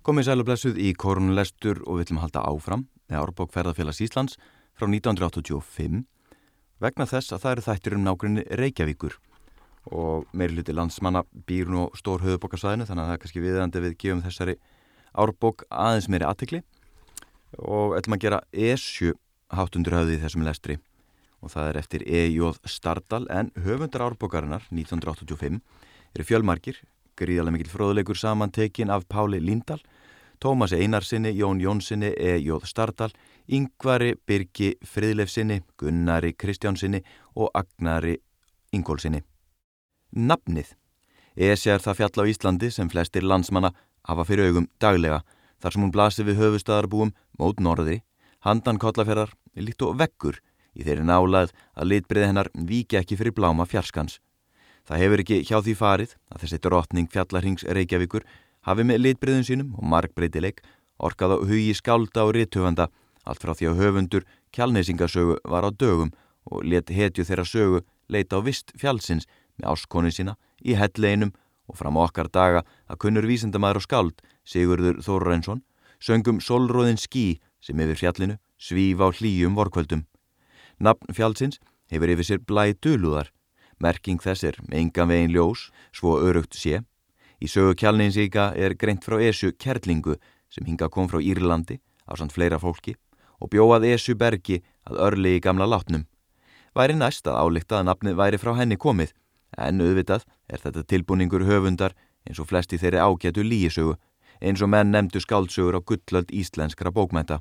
[0.00, 4.38] Komið sælublessuð í korunlestur og við ætlum að halda áfram með Árbók ferðarfélags Íslands
[4.72, 5.98] frá 1985
[6.80, 9.18] vegna þess að það eru þættir um nákvæmni Reykjavíkur
[9.92, 13.98] og meiri hluti landsmanna býr nú stór höfubókarsvæðinu þannig að það er kannski viðandi við
[14.00, 14.54] gefum þessari
[15.20, 16.62] Árbók aðeins meiri aðtikli
[17.60, 19.12] og ætlum að gera E7
[19.52, 20.78] háttundur höfði í þessum lestri
[21.44, 22.54] og það er eftir E.J.
[22.64, 25.60] Stardal en höfundar Árbókarinnar 1985
[26.16, 26.80] eru fjölmarkir
[27.18, 29.80] gríðarlega mikil fróðuleikur samantekin af Páli Líndal,
[30.40, 32.64] Tómas Einarsinni, Jón Jónsinni, E.J.
[32.64, 33.12] Stardal,
[33.48, 37.02] Yngvari Birgi Friðlefsinni, Gunnari Kristjánsinni
[37.36, 38.16] og Agnari
[38.72, 39.22] Ingólsinni.
[40.16, 40.76] Nafnið.
[41.36, 43.72] Esja er það fjall á Íslandi sem flestir landsmanna
[44.08, 45.20] hafa fyrir augum daglega
[45.60, 48.00] þar sem hún blasir við höfustaðarbúum mót norðri,
[48.40, 50.40] handan kollaferðar, líkt og vekkur
[50.74, 54.18] í þeirri nálað að litbriði hennar viki ekki fyrir bláma fjarskans.
[54.90, 58.24] Það hefur ekki hjá því farið að þessi drotning fjallarhings Reykjavíkur
[58.66, 60.64] hafi með litbriðun sínum og markbreytileik
[60.98, 62.88] orkað á hugi skálda og réttöfanda
[63.22, 66.10] allt frá því að höfundur kjálnesingasögu var á dögum
[66.50, 69.30] og let hetju þeirra sögu leita á vist fjallsins
[69.60, 71.36] með áskonu sína í helleinum
[71.70, 75.62] og fram á okkar daga að kunnur vísendamæður og skáld Sigurður Þórarensson
[76.02, 80.02] söngum solróðin skí sem yfir fjallinu svíf á hlýjum vorkvöldum.
[80.82, 81.60] Nafn fjallsins
[81.92, 83.30] hefur yfir sér blæ dölúðar
[83.80, 86.82] Merking þess er engan vegin ljós, svo örugt sé.
[87.40, 90.18] Í sögu kjálninsíka er greint frá Esju Kerlingu
[90.52, 92.96] sem hinga kom frá Írlandi á samt fleira fólki
[93.40, 96.04] og bjóað Esju Bergi að örli í gamla látnum.
[96.76, 99.14] Væri næst að álíkta að nafnið væri frá henni komið,
[99.56, 101.96] en auðvitað er þetta tilbúningur höfundar
[102.28, 103.96] eins og flesti þeirri ágætu líisögu,
[104.40, 107.40] eins og menn nefndu skáldsögur á gullöld íslenskra bókmænta.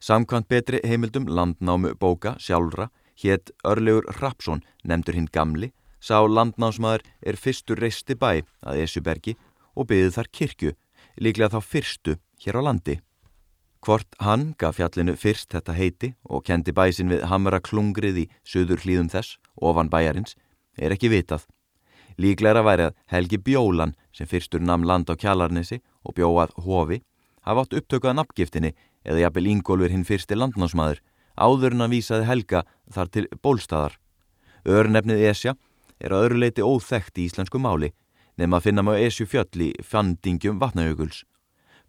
[0.00, 7.36] Samkvæmt betri heimildum landnámu bóka sjálfra Hétt Örlegur Rapsson, nefndur hinn gamli, sá landnámsmaður er
[7.36, 9.36] fyrstur reisti bæ að Esjubergi
[9.76, 10.72] og byggði þar kirkju,
[11.20, 12.96] líklega þá fyrstu hér á landi.
[13.84, 18.80] Hvort hann gaf fjallinu fyrst þetta heiti og kendi bæsin við hamra klungrið í söður
[18.84, 20.36] hlýðum þess, ofan bæjarins,
[20.76, 21.46] er ekki vitað.
[22.20, 27.00] Líklega væri að Helgi Bjólan sem fyrstur namn land á kjallarnesi og bjóað hofi
[27.44, 31.00] hafa átt upptökuða nafngiftinni eða jafnvel Ingólfur hinn fyrsti landnámsmaður
[31.40, 32.62] áður en að vísaði Helga
[32.92, 33.96] þar til bólstaðar.
[34.68, 35.56] Örnefnið Esja
[36.00, 37.92] er að öru leiti óþekkt í íslensku máli
[38.40, 41.24] nefn að finna maður Esju fjöll í fandingjum vatnajökuls.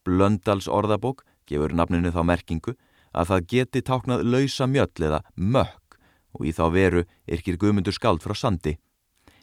[0.03, 2.75] Blöndals orðabók gefur nafninu þá merkingu
[3.11, 5.99] að það geti táknað lausa mjöll eða mökk
[6.35, 8.77] og í þá veru yrkir guðmundur skald frá sandi.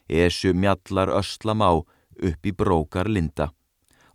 [0.09, 3.51] Esju mjallar öslam á upp í brókar linda.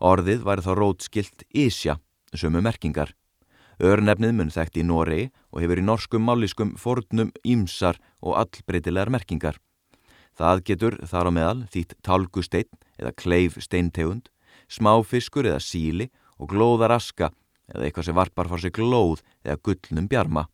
[0.03, 1.99] Orðið væri þá rótskilt Ísja,
[2.35, 3.15] sömu merkingar.
[3.83, 9.59] Örnefnið mun þekkt í Noregi og hefur í norskum máliskum fornum ímsar og allbreytilegar merkingar.
[10.35, 14.31] Það getur þar á meðal þýtt talgusteinn eða kleif steintegund,
[14.71, 17.31] smáfiskur eða síli og glóðar aska
[17.73, 20.47] eða eitthvað sem varpar fór sig glóð eða gullnum bjarma.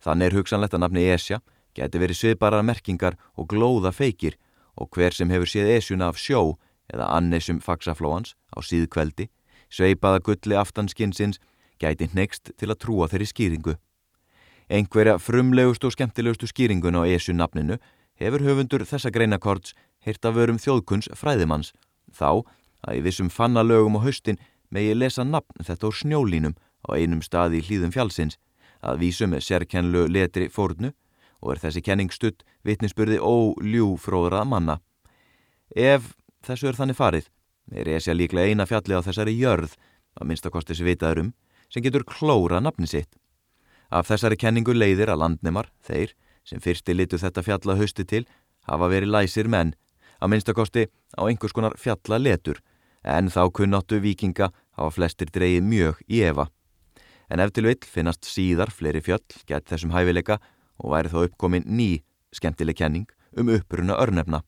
[0.00, 1.40] Þannig er hugsanlegt að nafni Esja
[1.76, 4.36] geti verið sviðbarar merkingar og glóða feikir
[4.76, 6.56] og hver sem hefur séð Esjuna af sjó
[6.90, 9.28] eða annesum faksaflóans á síðkveldi,
[9.70, 11.38] sveipaða gulli aftanskinsins
[11.80, 13.76] gæti next til að trúa þeirri skýringu.
[14.70, 17.80] Engverja frumlegustu og skemmtilegustu skýringun á ESU nafninu
[18.20, 19.74] hefur höfundur þessa greinakords
[20.04, 21.72] heyrt að verum þjóðkunns fræðimanns,
[22.12, 22.44] þá
[22.86, 24.38] að í vissum fannalögum og haustin
[24.70, 26.54] megi lesa nafn þetta úr snjólínum
[26.86, 28.38] á einum staði í hlýðum fjálsins,
[28.80, 30.92] að vísum með sérkennlu letri fórnu
[31.40, 34.78] og er þessi kenning stutt vitninsburði óljúfróðrað manna.
[35.76, 36.14] Ef
[36.44, 37.28] þessu er þannig farið,
[37.72, 39.76] er ESA líklega eina fjalli á þessari jörð,
[40.16, 41.30] að minnstakosti sem vitaður um,
[41.70, 43.16] sem getur klóra nafni sitt.
[43.90, 46.14] Af þessari kenningu leiðir að landnemar, þeir,
[46.44, 48.24] sem fyrsti litu þetta fjalla hausti til,
[48.66, 49.74] hafa verið læsir menn,
[50.20, 50.86] að minnstakosti
[51.16, 52.60] á einhvers konar fjalla letur,
[53.02, 56.46] en þá kunnáttu vikinga hafa flestir dreyið mjög í efa.
[57.30, 60.40] En ef til vill finnast síðar fleiri fjöll gett þessum hæfileika
[60.82, 62.02] og væri þá uppkomin ný
[62.34, 63.06] skemmtileg kenning
[63.38, 64.42] um uppruna örnefna.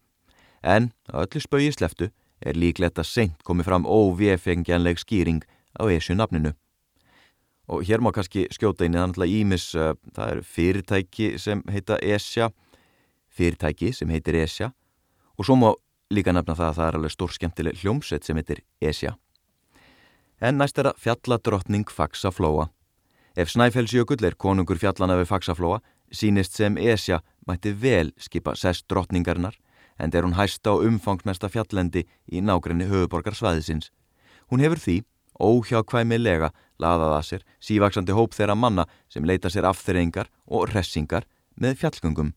[0.63, 2.11] En að öllu spauði sleftu
[2.43, 5.43] er líklegt að seint komið fram óvefengjanleg skýring
[5.79, 6.55] á esju nafninu
[7.69, 11.63] og hér má kannski skjóta inn í þannig að ímis, uh, það eru fyrirtæki sem
[11.71, 12.51] heita Esja
[13.33, 14.73] fyrirtæki sem heitir Esja.
[15.39, 15.71] Og svo má
[16.13, 19.17] líka nefna það að það er alveg stór skemmtileg hljómsveit sem heitir Esja.
[20.43, 22.69] En næst er að fjalladrottning Faxaflóa.
[23.37, 25.81] Ef Snæfellsjökull er konungur fjallana við Faxaflóa
[26.13, 29.57] sínist sem Esja mætti vel skipa sest drottningarnar
[29.99, 33.91] en er hún hæsta og umfangsmesta fjallendi í nákrenni höfuborgarsvæðisins
[34.51, 34.99] hún hefur því
[35.41, 36.51] óhjákvæmilega
[36.83, 42.33] laðað að sér sívaksandi hóp þeirra manna sem leita sér afþreyingar og ressingar með fjallgöngum.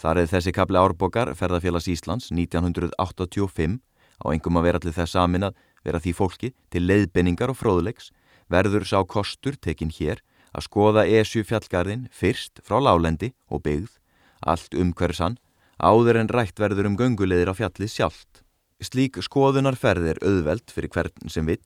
[0.00, 3.80] Þar er þessi kapli árbókar ferðarfélags Íslands 1985
[4.20, 8.10] á engum að vera allir þess samin að vera því fólki til leiðbenningar og fróðleiks
[8.52, 10.20] verður sá kostur tekinn hér
[10.56, 13.92] að skoða Esju fjallgarðin fyrst frá lálendi og byggð,
[14.40, 15.38] allt umhversan,
[15.78, 18.42] áður en rætt verður um göngulegðir á fjallið sjálft.
[18.80, 21.60] Slík skoðunarferð er auðveld fyrir hvern sem vill,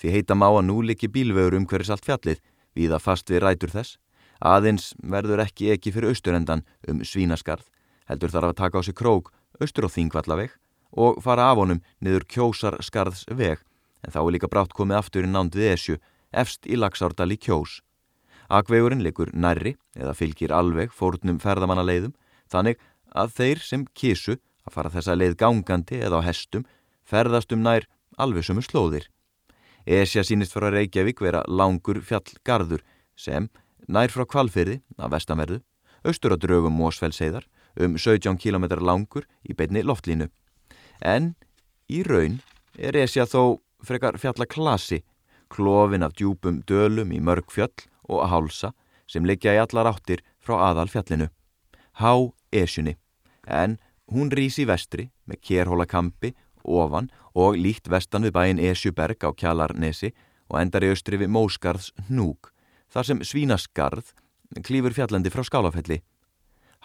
[0.00, 2.42] því heita má að nú líki bílvegur umhverjus allt fjallið,
[2.76, 3.96] við að fast við rætur þess.
[4.40, 7.64] Aðeins verður ekki ekki fyrir austurendan um svínaskarð,
[8.08, 10.52] heldur þarf að taka á sig krók austur á þingvallaveg
[10.92, 13.62] og fara af honum niður kjósar skarðs veg,
[14.04, 15.96] en þá er líka brátt komið aftur í nándið esju,
[16.32, 17.80] efst í lagsárdal í kjós.
[18.52, 22.14] Akvegurinn likur nærri eða fylgir alveg fórnum ferðamannaleiðum,
[22.52, 22.78] þannig
[23.16, 26.66] að þeir sem kísu að fara þessa leið gangandi eða á hestum
[27.06, 27.88] ferðast um nær
[28.18, 29.08] alveg sömu slóðir.
[29.86, 32.82] Esja sínist frá Reykjavík vera langur fjallgarður
[33.14, 33.46] sem
[33.86, 35.60] nær frá kvalfyrði af vestanverðu,
[36.02, 37.46] austur á draugum Mósfellseiðar
[37.78, 40.26] um 17 km langur í beinni loftlínu.
[40.98, 41.36] En
[41.86, 42.40] í raun
[42.74, 45.04] er Esja þó frekar fjallaklasi,
[45.54, 48.72] klófin af djúpum dölum í mörg fjöll og hálsa
[49.06, 51.30] sem liggja í allar áttir frá aðal fjallinu.
[52.02, 52.12] Há
[52.50, 52.96] Esjunni,
[53.46, 56.30] en Hún rýs í vestri með kérhólakampi,
[56.66, 60.12] ofan og líkt vestan við bæin Esjuberg á Kjalarnesi
[60.50, 62.52] og endar í austri við Móskarðs hnúk,
[62.92, 64.12] þar sem Svínaskarð
[64.66, 66.02] klýfur fjallandi frá skálafelli.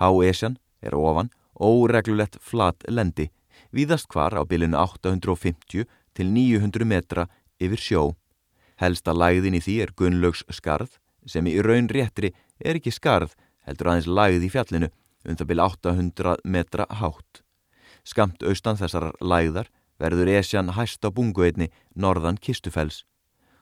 [0.02, 1.30] Há-Esjan er ofan
[1.62, 3.30] óreglulegt flat lendi,
[3.72, 5.86] víðast hvar á bylinu 850
[6.18, 7.28] til 900 metra
[7.62, 8.04] yfir sjó.
[8.82, 13.36] Helsta lægðin í því er Gunnlaugs skarð, sem í raun réttri er ekki skarð,
[13.68, 14.90] heldur aðeins lægð í fjallinu
[15.28, 17.44] um það byrja 800 metra hátt.
[18.04, 19.70] Skamt austan þessar læðar
[20.02, 23.04] verður Esjan hæst á bunguveitni norðan Kistufells.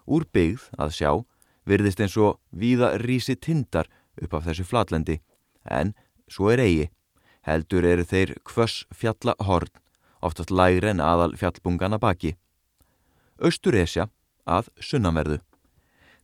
[0.08, 1.12] Úr byggð að sjá
[1.70, 3.90] virðist eins og víða rísi tindar
[4.20, 5.20] upp af þessu flatlendi,
[5.64, 5.94] en
[6.32, 6.88] svo er eigi.
[7.46, 9.72] Heldur eru þeir kvöss fjallahorn,
[10.22, 12.36] oftast lægri en aðal fjallbungana baki.
[13.40, 14.10] Östur Esja
[14.46, 15.40] að sunnanverðu.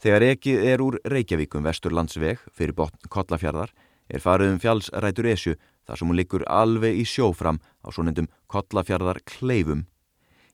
[0.02, 3.72] Þegar ekki er úr Reykjavíkum vesturlandsveg fyrir botn Kollafjörðar
[4.12, 9.22] er farið um fjálsrætur esju þar sem hún liggur alveg í sjófram á svonendum kollafjarðar
[9.26, 9.86] kleifum.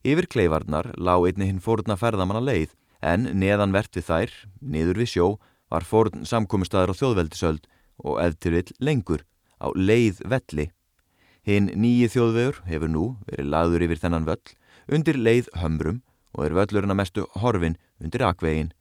[0.04, 4.31] Yfir kleifarnar lág einni hinn fórna ferðamanna leið en neðan vert við þær,
[4.62, 5.28] niður við sjó,
[5.72, 7.68] var fórn samkomustæður á þjóðveldisöld
[8.01, 9.25] og eðtirvill lengur
[9.62, 10.69] á leið velli.
[11.45, 14.56] Hinn nýji þjóðvegur hefur nú verið laður yfir þennan völl
[14.92, 16.01] undir leið hömbrum
[16.36, 18.72] og er völlurinn að mestu horfin undir akvegin.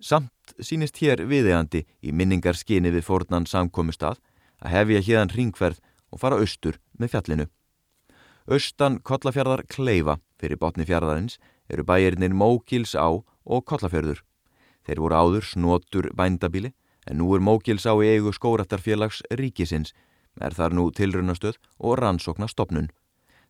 [0.00, 4.04] Samt sínist hér viðegandi í minningar skinni við fórnan samkomust
[4.62, 5.80] að hefja hérðan ringferð
[6.12, 7.46] og fara austur með fjallinu.
[8.48, 11.36] Austan Kollafjörðar Kleifa fyrir botni fjörðarins
[11.68, 14.22] eru bæirinnir Mókils á og Kollafjörður.
[14.86, 16.72] Þeir voru áður snotur bændabíli
[17.08, 19.92] en nú er Mókils á í eigu skórattarfélags ríkisins
[20.40, 22.88] er þar nú tilrunastöð og rannsóknastofnun.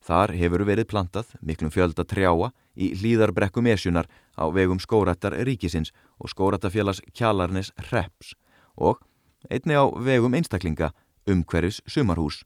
[0.03, 4.07] Þar hefur verið plantað miklum fjölda trjáa í hlýðarbrekkum esjunar
[4.39, 8.35] á vegum skórattar ríkisins og skórattafélags kjalarnis reps
[8.75, 9.03] og
[9.51, 10.93] einni á vegum einstaklinga
[11.29, 12.43] umhverjus sumarhús.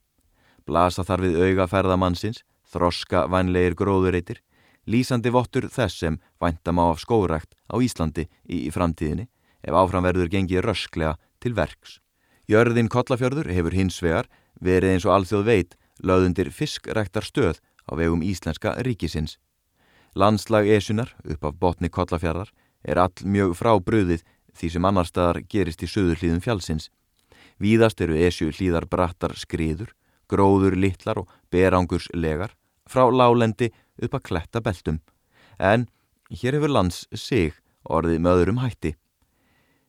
[0.67, 4.43] Blasa þar við auga ferðamannsins, þroska vænleir gróðureitir,
[4.87, 9.29] lýsandi vottur þess sem væntam á skórækt á Íslandi í, framtíðinni
[9.63, 12.01] ef áframverður gengið rösklega til verks.
[12.51, 14.29] Jörðin Kollafjörður hefur hins vegar
[14.61, 19.39] verið eins og alþjóð veit löðundir fiskræktar stöð á vegum Íslenska ríkisins.
[20.15, 22.51] Landslag Esunar upp af botni Kollafjörðar
[22.83, 26.91] er all mjög frábröðið því sem annar staðar gerist í söður hlýðum fjálsins.
[27.63, 29.93] Víðast eru Esu hlýðar brattar skriður,
[30.29, 32.55] gróður litlar og berangurs legar,
[32.89, 33.71] frá lálendi
[34.03, 35.01] upp að kletta beltum.
[35.59, 35.89] En
[36.31, 37.55] hér hefur lands sig
[37.85, 38.97] orðið möðurum hætti.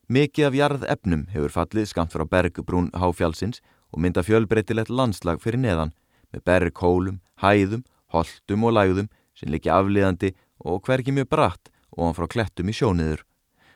[0.08, 3.62] Mikið af jarð efnum hefur fallið skamt frá bergbrún háfjálsins
[3.94, 5.94] og mynda fjölbreytilegt landslag fyrir neðan
[6.34, 12.18] með berghólum, hæðum, holdum og lægðum sem líkja afliðandi og hverki mjög bratt og hann
[12.18, 13.24] frá klettum í sjóniður.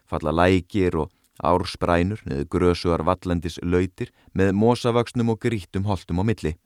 [0.09, 1.13] Falla lækir og
[1.45, 6.57] ársprænur neður grösuar vallendis lautir með mósavaksnum og grítum holdum á milli.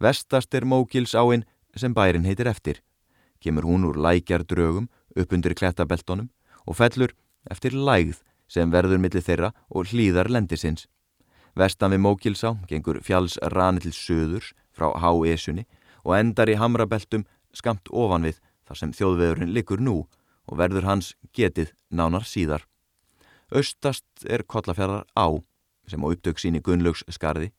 [0.00, 2.82] Vestast er Mókils áinn sem bærin heitir eftir.
[3.40, 6.30] Kemur hún úr lækjardrögum upp undir klettabeltonum
[6.66, 7.14] og fellur
[7.50, 10.88] eftir lægð sem verður millir þeirra og hlýðar lendisins.
[11.54, 15.64] Vestan við Mókilsá gengur fjalls rani til söðurs frá Há-Esunni
[16.02, 20.02] og endar í Hamrabeltum skamt ofan við þar sem þjóðveðurinn likur nú
[20.48, 22.64] og verður hans getið nánar síðar.
[23.54, 25.26] Östast er Kollafjörðar á
[25.88, 27.50] sem á uppdökk sín í Gunnlaugs skarði,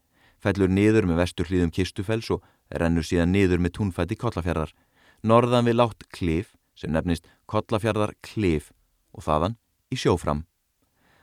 [0.42, 4.74] fellur niður með vestur hlýðum Kistufells og rennur síðan niður með túnfætti Kollafjörðar,
[5.22, 8.72] norðan við látt klif sem nefnist Kollafjörðar klif
[9.14, 9.58] og þaðan
[9.94, 10.44] í sjófram.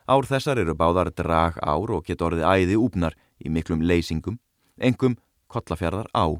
[0.06, 4.38] Ár þessar eru báðar drag ár og get orðið æði úpnar í miklum leysingum,
[4.78, 5.18] engum
[5.52, 6.38] kollafjörðar á.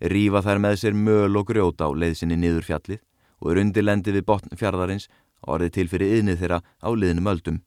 [0.00, 3.00] Rífa þær með sér möl og grjóta á leiðsinni niður fjallið
[3.40, 5.08] og er undirlendi við botn fjardarins
[5.46, 7.60] orðið til fyrir yðnið þeirra á liðnum öldum.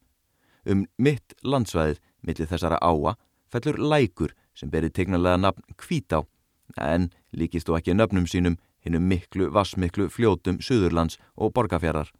[0.68, 3.14] Um mitt landsvæðið, millir þessara áa,
[3.48, 6.24] fellur lækur sem berir tegnalega nafn Kvítá,
[6.76, 12.10] en líkist þó ekki nöfnum sínum hinnum miklu vassmiklu fljótum Suðurlands og Borgafjörðar.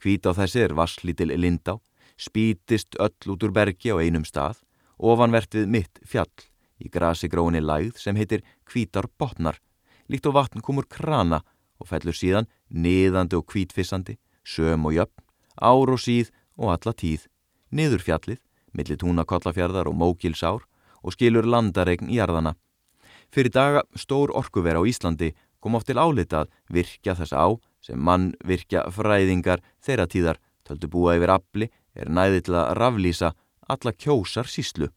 [0.00, 1.78] Kvítá þessi er vasslítil lindá,
[2.16, 4.60] spítist öll út úr bergi á einum stað,
[4.96, 6.32] ofanvert við mitt fjall,
[6.80, 9.60] í grasi gróni lægð sem heitir Kvítar botnar,
[10.08, 11.42] líkt og vatn komur krana
[11.80, 15.24] og fellur síðan niðandi og kvítfissandi, söm og jöfn,
[15.56, 17.26] ár og síð og alla tíð,
[17.70, 18.40] niður fjallið,
[18.76, 20.66] millir túnakollafjörðar og mókilsár
[21.02, 22.56] og skilur landaregn í jarðana.
[23.32, 27.46] Fyrir daga stór orkuver á Íslandi kom oft til álitað virkja þess á
[27.82, 33.32] sem mann virkja fræðingar þeirra tíðar töldu búa yfir afli er næði til að raflýsa
[33.66, 34.90] alla kjósar síslu.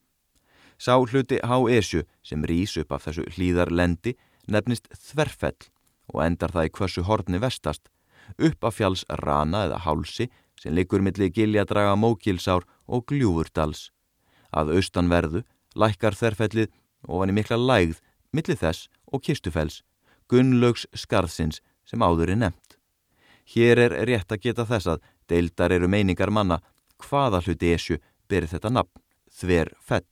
[0.80, 2.06] Sá hluti H.E.S.U.
[2.24, 4.16] sem rýs upp af þessu hlýðar lendi
[4.48, 5.58] nefnist þverfell
[6.14, 7.90] og endar það í hversu horni vestast,
[8.38, 13.90] upp af fjalls rana eða hálsi sem likur millir giljadraga mókilsár og gljúvurdals.
[14.52, 15.44] Að austanverðu
[15.76, 16.72] lækkar þverfellið
[17.08, 18.02] ofan í mikla lægð
[18.36, 19.84] millir þess og kistufells,
[20.30, 22.78] gunnlaugs skarðsins sem áður er nefnt.
[23.50, 26.60] Hér er rétt að geta þess að deildar eru meiningar manna
[27.02, 27.98] hvaða hluti esju
[28.30, 29.02] beri þetta nafn,
[29.34, 30.06] þver fell,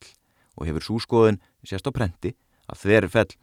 [0.57, 2.33] og hefur súskoðun sérst á prenti
[2.65, 3.33] að þver fell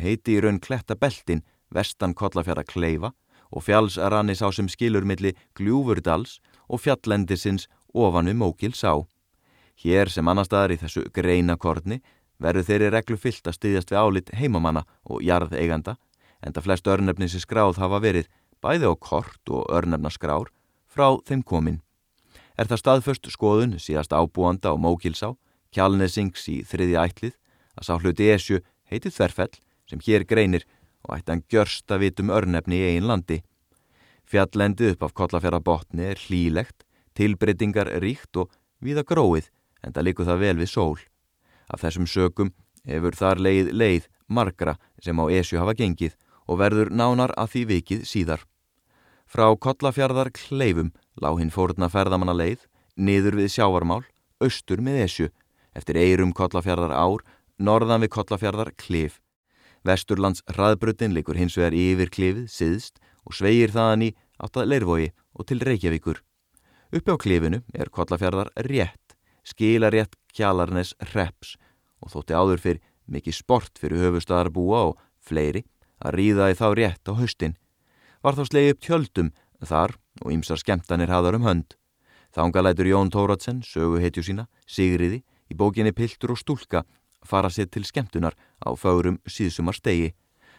[0.00, 3.12] heiti í raun kletta beltin vestan kollafjara kleifa
[3.50, 9.04] og fjallsrannis á sem skilur milli gljúfurdals og fjallendisins ofanu mókil sá.
[9.78, 12.00] Hér sem annar staðar í þessu greinakorni
[12.38, 15.96] verður þeirri reglu fyllt að styðjast við álit heimamanna og jarðeiganda
[16.42, 18.30] en það flest örnefnins skráð hafa verið
[18.62, 20.50] bæði á kort og örnefnaskrár
[20.88, 21.80] frá þeim komin.
[22.58, 25.34] Er það staðföst skoðun síðast ábúanda á Mókilsá,
[25.74, 27.34] kjálnesings í þriði ætlið,
[27.74, 29.50] að sá hluti esju heiti Þverfell
[29.90, 30.66] sem hér greinir
[31.04, 33.40] og ætti hann gjörst að vitum örnefni í eigin landi.
[34.24, 36.84] Fjallendið upp af kollafjara botni er hlílegt,
[37.14, 39.50] tilbreytingar ríkt og viða gróið
[39.84, 40.98] en það likur það vel við sól.
[41.68, 42.52] Af þessum sökum
[42.88, 46.16] hefur þar leið leið margra sem á esju hafa gengið
[46.48, 48.44] og verður nánar að því vikið síðar.
[49.26, 54.02] Frá kollafjarðar kleifum lág hinn fórna ferðamanna leið, niður við sjávarmál,
[54.42, 55.28] austur með esju,
[55.74, 57.24] eftir eirum kollafjarðar ár,
[57.58, 59.20] norðan við kollafjarðar klif.
[59.84, 64.10] Vesturlands hraðbrutin likur hins vegar yfir klifið, siðst og sveigir þaðan í
[64.40, 66.22] áttað leirvogi og til Reykjavíkur.
[66.94, 71.56] Uppi á klifinu er kollafjarðar rétt, skila rétt kjalarnes reps
[72.00, 75.64] og þótti áður fyrr mikið sport fyrir höfustadarbúa og fleiri
[76.00, 77.56] að ríða í þá rétt á höstin
[78.24, 79.32] var þá sleið upp tjöldum
[79.64, 81.76] þar og ymsar skemmtanir haðar um hönd.
[82.34, 86.82] Þángalætur Jón Tóratsen, sögu heitju sína, Sigriði, í bókinni Piltur og Stúlka
[87.24, 90.14] fara sér til skemmtunar á fárum síðsumar stegi,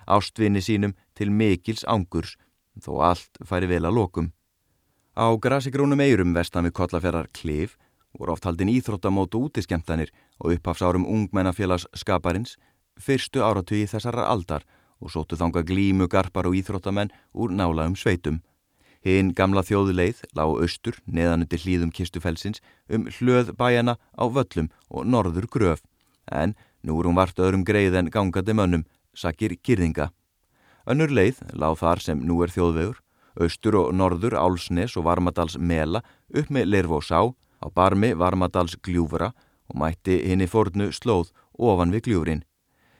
[0.07, 2.35] ástvinni sínum til mikils ángurs,
[2.81, 4.31] þó allt færi vel að lokum.
[5.15, 7.77] Á grasigrúnum eirum vestan við Kollaferrar Klif
[8.19, 12.57] voru oft haldin íþróttamótu útiskemmtanir og upphafsárum ungmennafélags skaparins
[12.99, 14.65] fyrstu áratugi þessara aldar
[14.99, 18.41] og sóttu þanga glímu garpar og íþróttamenn úr nálaðum sveitum.
[19.05, 25.05] Hinn gamla þjóðuleið lág austur neðan undir hlýðum kistufelsins um hlöð bæjana á völlum og
[25.05, 25.83] norður gröf,
[26.31, 30.11] en nú er hún vart öðrum greið en gangandi mönnum, sakir girðinga.
[30.85, 32.99] Önnur leið lág þar sem nú er þjóðvegur,
[33.41, 39.31] austur og norður Álsnes og Varmadals mela upp með Lervó sá, á barmi Varmadals gljúfura
[39.69, 42.43] og mætti henni fornu slóð ofan við gljúfrin.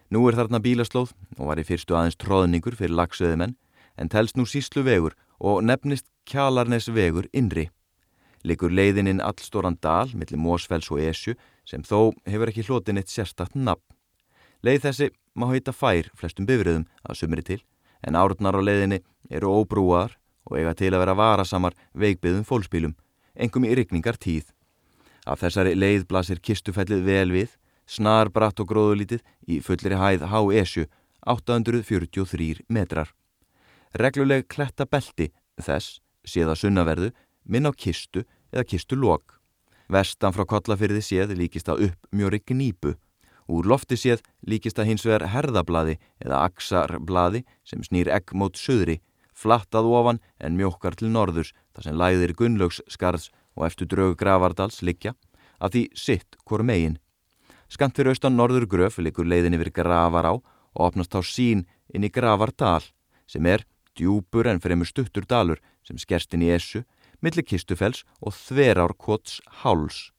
[0.09, 3.55] Nú er þarna bílaslóð og var í fyrstu aðeins tróðningur fyrir lagsöðumenn
[3.97, 7.69] en telst nú síslu vegur og nefnist Kjalarnes vegur innri.
[8.45, 13.55] Likur leiðininn allstóran dal millir Mósfells og Esju sem þó hefur ekki hlotin eitt sérstatt
[13.55, 13.83] nafn.
[14.65, 17.61] Leið þessi má heita fær flestum bifriðum að sumri til
[18.05, 22.93] en árnar á leiðinni eru óbrúaðar og eiga til að vera varasamar veikbyðum fólksbílum,
[23.33, 24.51] engum í rikningar tíð.
[25.25, 27.55] Af þessari leið blasir kistufellið vel við
[27.89, 30.85] snar bratt og gróðulítið í fullri hæð H.E.S.U.
[31.25, 33.09] 843 metrar.
[33.97, 37.09] Regluleg kletta belti þess séða sunnaverðu
[37.49, 39.39] minn á kistu eða kistu lok.
[39.91, 42.95] Vestan frá kollafyrði séð líkist að upp mjóri gnípu.
[43.45, 49.01] Úr lofti séð líkist að hins vegar herðablaði eða aksarblaði sem snýr egg mót söðri,
[49.33, 54.81] flattað ofan en mjókkar til norðurs þar sem læðir Gunnlaugs skarðs og eftir draug Gravardals
[54.81, 55.13] likja,
[55.61, 56.97] að því sitt hvort megin.
[57.69, 62.05] Skant fyrir austan norður gröf likur leiðin yfir Gravar á og opnast þá sín inn
[62.05, 62.83] í Gravardal
[63.29, 63.65] sem er
[63.95, 66.83] djúpur en fremur stuttur dalur sem skerst inn í essu,
[67.25, 70.11] millir kistufells og þverárkots háls.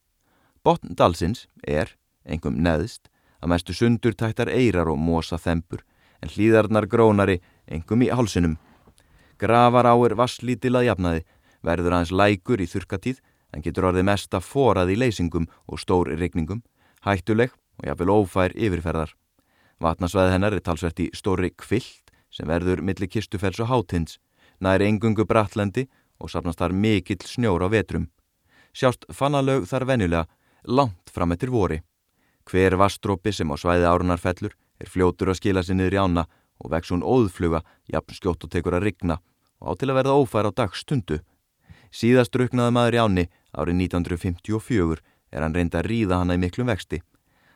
[0.63, 1.93] Botn dalsins er,
[2.27, 3.07] engum neðst,
[3.41, 5.83] að mestu sundur tættar eirar og mosa þempur
[6.21, 8.57] en hlýðarnar grónari engum í hálsinum.
[9.37, 11.21] Grafar á er vasslítil að jafnaði,
[11.61, 13.21] verður aðeins lækur í þurkatíð
[13.53, 16.63] en getur orðið mesta forað í leysingum og stór regningum,
[17.05, 19.13] hættuleg og jáfnvel ófær yfirferðar.
[19.79, 24.17] Vatnasvæði hennar er talsvert í stóri kvilt sem verður millir kistufells og hátins,
[24.59, 25.85] nær engungu brattlendi
[26.19, 28.09] og sapnast þar mikill snjór á vetrum.
[28.73, 30.25] Sjást fannalög þar venjulega
[30.67, 31.81] langt fram eftir vori.
[32.47, 36.27] Hver vastrópi sem á svæði árunar fellur er fljótur að skila sér niður í ána
[36.57, 39.19] og vex hún óðfluga, jafn skjótt og tekur að rigna
[39.59, 41.19] og á til að verða ófær á dagstundu.
[41.91, 43.25] Síðast ruknaði maður í áni
[43.57, 47.01] árið 1954 er hann reynda að ríða hana í miklum vexti.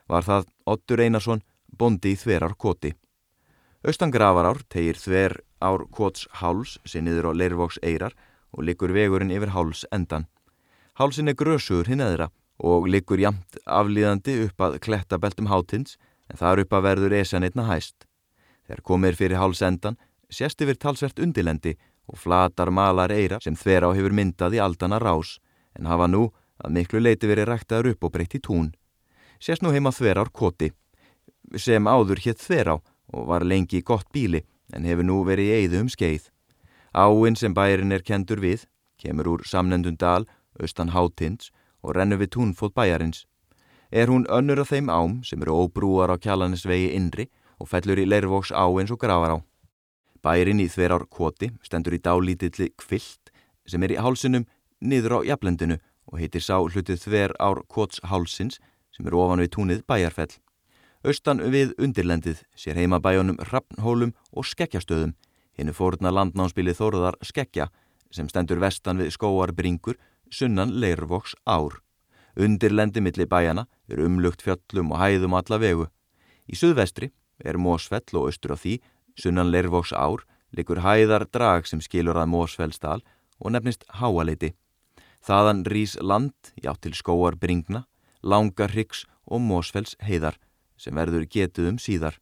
[0.08, 2.94] Var það Ottur Einarsson, bondi í þverar koti.
[3.88, 8.14] Östan gravarár tegir þver ár kots háls sinniður á leirvoks eirar
[8.52, 10.28] og likur vegurinn yfir háls endan.
[11.00, 12.30] Hálsin er grösugur hinn eðra
[12.62, 15.98] og likur jamt aflíðandi upp að kletta beltum hátins
[16.30, 18.06] en þar upp að verður esan einna hæst.
[18.68, 19.98] Þegar komir fyrir háls endan
[20.30, 21.78] sést yfir talsvert undilendi
[22.08, 25.40] og flatar malar eira sem þver á hefur myndað í aldana rás
[25.78, 26.28] en hafa nú
[26.62, 28.72] að miklu leiti verið ræktaður upp og breytt í tún.
[29.40, 30.72] Sést nú heima þver ár koti
[31.58, 32.76] sem áður hétt þver á
[33.12, 36.30] og var lengi í gott bíli en hefur nú verið í eigðu um skeið.
[36.94, 38.66] Áinn sem bærin er kendur við
[39.00, 40.26] kemur úr samnendun dal,
[40.60, 43.26] austan hátins og rennur við túnfót bæjarins.
[43.92, 47.30] Er hún önnur af þeim ám sem eru óbrúar á kjalanisvegi innri
[47.60, 49.38] og fellur í leirvoks á eins og grafar á.
[50.22, 53.32] Bærin í þverjar kvoti stendur í dálítilli kvilt
[53.66, 54.46] sem er í hálsunum
[54.82, 55.80] niður á jaflendinu
[56.12, 58.60] og heitir sá hlutið þver ár kvots hálsins
[58.92, 60.34] sem er ofan við túnið bæjarfell.
[61.02, 65.16] Austan við undirlendið sér heima bæjónum Rappnhólum og Skekkjastöðum,
[65.62, 67.70] hennu fóruna landnánsbílið Þóruðar Skekkja
[68.12, 70.00] sem stendur vestan við skóarbringur
[70.32, 71.80] sunnan leirvoks ár.
[72.36, 75.88] Undirlendi milli bæjana er umlugt fjöllum og hæðum alla vegu.
[76.48, 77.12] Í suðvestri
[77.44, 78.80] er Mósfell og austur á því,
[79.20, 80.24] sunnan leirvoks ár,
[80.56, 83.02] likur hæðar drag sem skilur að Mósfellsdal
[83.40, 84.54] og nefnist Háaleiti.
[85.22, 87.86] Þaðan rýs land, já til skóar bringna,
[88.24, 90.40] langar hrygs og Mósfells heiðar
[90.78, 92.18] sem verður getuð um síðar.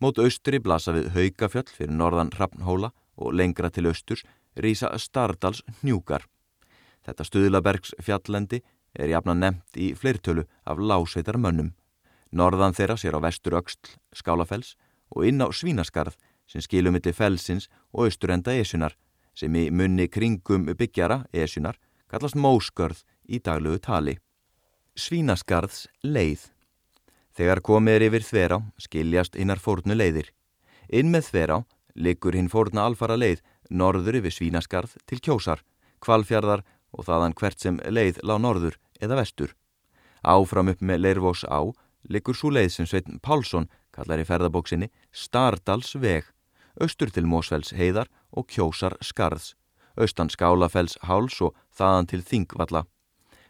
[0.00, 2.88] Mót austri blasa við haugafjöll fyrir norðan Hrafnhóla
[3.20, 4.22] og lengra til austurs
[4.56, 6.24] rýsa Stardals hnjúkar.
[7.04, 8.62] Þetta stuðlabergs fjallendi
[8.96, 11.74] er jafna nefnt í fleirtölu af lásveitar mönnum.
[12.32, 14.72] Norðan þeirra sér á vestur öxl skálafells
[15.12, 16.16] og inn á svínaskarð
[16.48, 18.96] sem skilum millir felsins og austurenda esunar
[19.36, 21.76] sem í munni kringum byggjara esunar
[22.08, 24.16] kallast móskörð í daglugu tali.
[24.96, 26.48] Svínaskarðs leið
[27.40, 30.26] Þegar komið er yfir þverá skiljast hinnar fórnu leiðir.
[30.92, 31.54] Inn með þverá
[31.96, 33.40] likur hinn fórna alfara leið
[33.72, 35.62] norður yfir svínaskarð til kjósar,
[36.04, 36.60] kvalfjardar
[36.92, 39.54] og þaðan hvert sem leið lág norður eða vestur.
[40.20, 41.64] Áfram upp með Leirvós á
[42.12, 46.28] likur svo leið sem Sveitn Pálsson kallar í ferðabóksinni Stardals veg,
[46.76, 49.54] austur til Mósfells heiðar og kjósar skarðs,
[49.96, 52.84] austan Skálafells háls og þaðan til Þingvalla.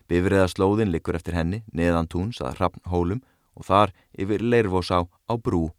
[0.07, 5.02] Bifriðaslóðin likur eftir henni neðan túns að Hrafnhólum og þar yfir Leirvós á
[5.38, 5.70] brú,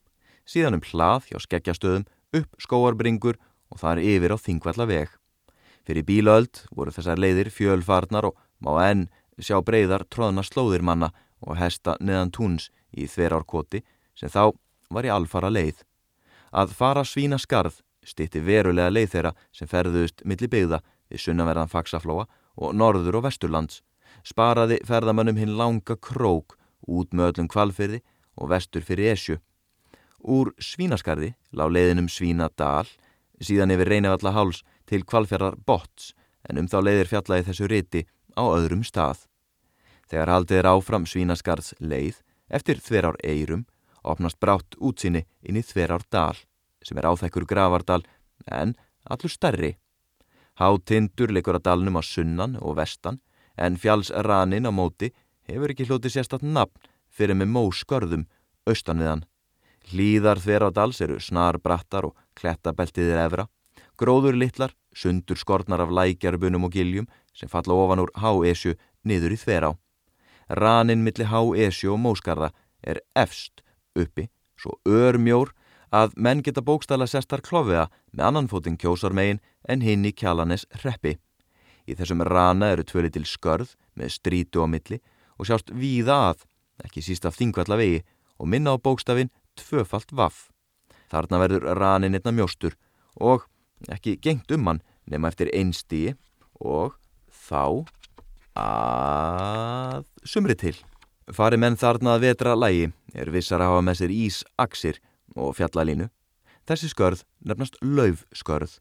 [0.45, 2.07] síðan um hlað hjá skeggjastöðum
[2.37, 3.39] upp skóarbringur
[3.71, 5.09] og þar yfir á Þingvalla veg.
[5.87, 9.07] Fyrir bílaöld voru þessar leiðir fjölfarnar og má enn
[9.41, 11.09] sjá breyðar tróðna slóðir manna
[11.41, 13.81] og hesta neðan túns í þverárkoti
[14.17, 14.53] sem þá
[14.91, 15.81] var í alfara leið.
[16.51, 22.27] Að fara svína skarð stitti verulega leið þeirra sem ferðuðust millir byggða við sunnaverðan faksaflóa
[22.61, 23.81] og norður og vesturlands.
[24.27, 26.57] Sparaði ferðamönnum hinn langa krók
[26.87, 28.01] út með öllum kvalfyrði
[28.37, 29.37] og vestur fyrir esju.
[30.21, 32.87] Úr svínaskarði lág leiðinum svínadal,
[33.41, 36.13] síðan yfir reynavalla háls til kvalfjörðar bots
[36.49, 38.05] en um þá leiðir fjallaði þessu riti
[38.37, 39.25] á öðrum stað.
[40.09, 42.17] Þegar haldið er áfram svínaskarðs leið,
[42.51, 43.65] eftir þverár eirum,
[44.03, 46.35] opnast brátt útsinni inn í þverár dal,
[46.83, 48.01] sem er áþekkur gravardal
[48.49, 49.75] en allur stærri.
[50.59, 53.21] Hátindur leikur að dalnum á sunnan og vestan,
[53.55, 55.11] en fjallsranin á móti
[55.49, 58.27] hefur ekki hlutið sérstatt nafn fyrir með móskörðum
[58.69, 59.25] austan viðan.
[59.91, 63.47] Hlýðar þverádals eru snar brattar og klettabeltiðir efra,
[63.97, 68.75] gróður litlar sundur skornar af lækjarbunum og giljum sem falla ofan úr Há-Esju
[69.07, 69.71] niður í þverá.
[70.49, 72.51] Raninn millir Há-Esju og Móskarða
[72.83, 73.63] er efst
[73.97, 74.27] uppi,
[74.57, 75.53] svo örmjór
[75.91, 81.17] að menn geta bókstala sestar klófiða með annan fóting kjósarmegin en hinn í kjalanes reppi.
[81.89, 85.01] Í þessum rana eru tvöli til skörð með strítu á milli
[85.41, 86.43] og sjást víða að,
[86.85, 88.03] ekki síst af þingvalla vegi
[88.37, 90.51] og minna á bókstafin tvöfalt vaff.
[91.09, 92.77] Þarna verður ranin einna mjóstur
[93.17, 93.47] og
[93.89, 96.13] ekki gengt um hann nema eftir einstíi
[96.61, 96.93] og
[97.33, 97.89] þá
[98.61, 100.77] að sumri til.
[101.31, 104.99] Fari menn þarna að vetra lægi er vissar að hafa með sér ís, aksir
[105.35, 106.09] og fjallalínu.
[106.67, 108.77] Þessi skörð nefnast laufskörð.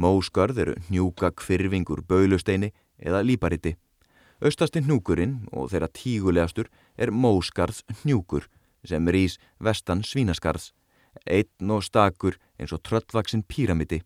[0.00, 3.74] Móskörð eru hnjúka kvirfingur baulusteini eða lípariti.
[4.40, 8.46] Östasti hnjúkurinn og þeirra tígulegastur er Móskarðs hnjúkur
[8.88, 10.70] sem rýs vestan svínaskarðs,
[11.28, 14.00] einn og stakur eins og tröllvaksin píramidi.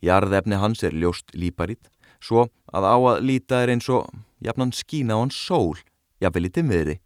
[0.00, 1.90] Jarðefni hans er ljóst líparit,
[2.24, 4.08] svo að á að líta er eins og
[4.40, 5.76] jafnan skína á hans sól,
[6.24, 6.96] jafnvel í timmiðri.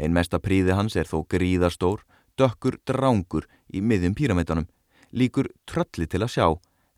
[0.00, 2.00] Ein mesta príði hans er þó gríðastór,
[2.40, 4.70] dökkur drángur í miðjum píramidunum,
[5.12, 6.48] líkur trölli til að sjá,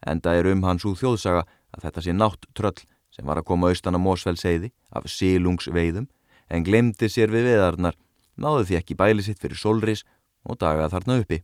[0.07, 1.42] enda er um hans úr þjóðsaga
[1.75, 6.07] að þetta sé nátt tröll sem var að koma austan á Mósfellseiði af sílungsveiðum
[6.52, 7.96] en glemdi sér við veðarnar,
[8.37, 10.05] náðu því ekki bæli sitt fyrir solris
[10.44, 11.42] og dagað þarna uppi.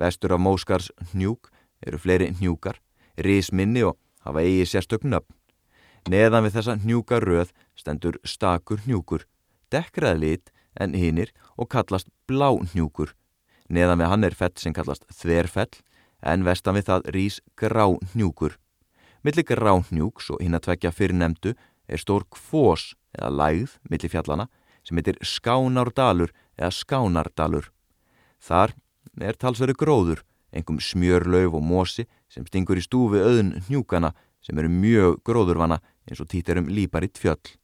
[0.00, 1.50] Vestur af Móskars hnjúk
[1.86, 2.80] eru fleiri hnjúkar,
[3.16, 5.36] risminni og hafa eigi sérstökn nöfn.
[6.08, 9.26] Neðan við þessa hnjúka röð stendur stakur hnjúkur,
[9.72, 13.14] dekkraði lit en hinnir og kallast blá hnjúkur.
[13.68, 15.70] Neðan við hann er fell sem kallast þverfell
[16.26, 18.56] en vestan við það rýs grá hnjúkur.
[19.20, 21.52] Millir grá hnjúks og hinn að tvekja fyrir nefndu
[21.90, 24.46] er stór kvós eða lægð millir fjallana
[24.86, 27.68] sem heitir Skánárdalur eða Skánardalur.
[28.40, 28.72] Þar
[29.20, 30.24] er talsveru gróður,
[30.56, 36.22] engum smjörlauf og mósi sem stingur í stúfi auðn hnjúkana sem eru mjög gróðurvana eins
[36.22, 37.56] og títir um líparitt fjöll.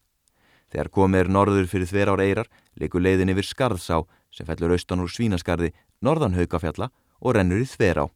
[0.68, 4.02] Þegar komið er norður fyrir þver ár eirar, leikur leiðin yfir Skarðsá
[4.34, 5.72] sem fellur austan úr Svínaskarði,
[6.04, 6.90] norðan Haukafjalla
[7.22, 8.06] og rennur í þver á.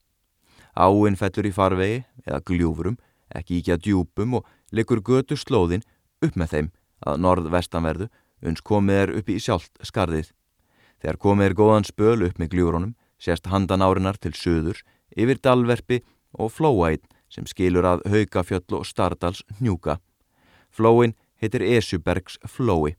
[0.77, 2.99] Áinn fellur í farvegi eða gljúfurum,
[3.35, 5.85] ekki íkja djúpum og leikur götu slóðin
[6.25, 6.71] upp með þeim
[7.07, 8.09] að norð-vestanverðu
[8.47, 10.33] uns komið er upp í sjálft skarðið.
[11.01, 14.81] Þegar komið er góðan spöl upp með gljúrónum, sérst handan árinar til söður,
[15.17, 16.01] yfir dalverfi
[16.37, 19.99] og flóætt sem skilur að Haukafjöll og Stardals hnjúka.
[20.71, 22.97] Flóin heitir Esjubergs flói.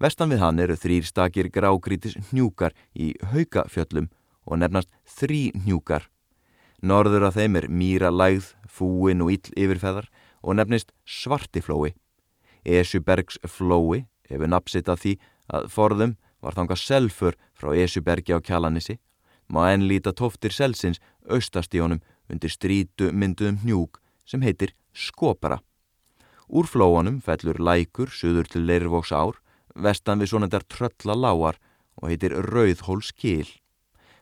[0.00, 4.10] Vestan við hann eru þrýr stakir grágrítis hnjúkar í Haukafjöllum
[4.44, 6.08] og nefnast þrý hnjúkar.
[6.84, 10.10] Norður af þeim er mýra lægð, fúin og ill yfirfeðar
[10.44, 11.94] og nefnist svartiflói.
[12.64, 15.14] Esjubergs flói hefur napsitt af því
[15.48, 18.98] að forðum var þanga selfur frá Esjubergi á kjalanissi,
[19.48, 25.62] má enn líta tóftir selsins austast í honum undir strítu mynduðum hnjúk sem heitir skopara.
[26.52, 29.40] Úr flóanum fellur lækur suður til Leirvóks ár,
[29.74, 31.56] vestan við svona der trölla lágar
[31.96, 33.48] og heitir Rauðhóls kýl.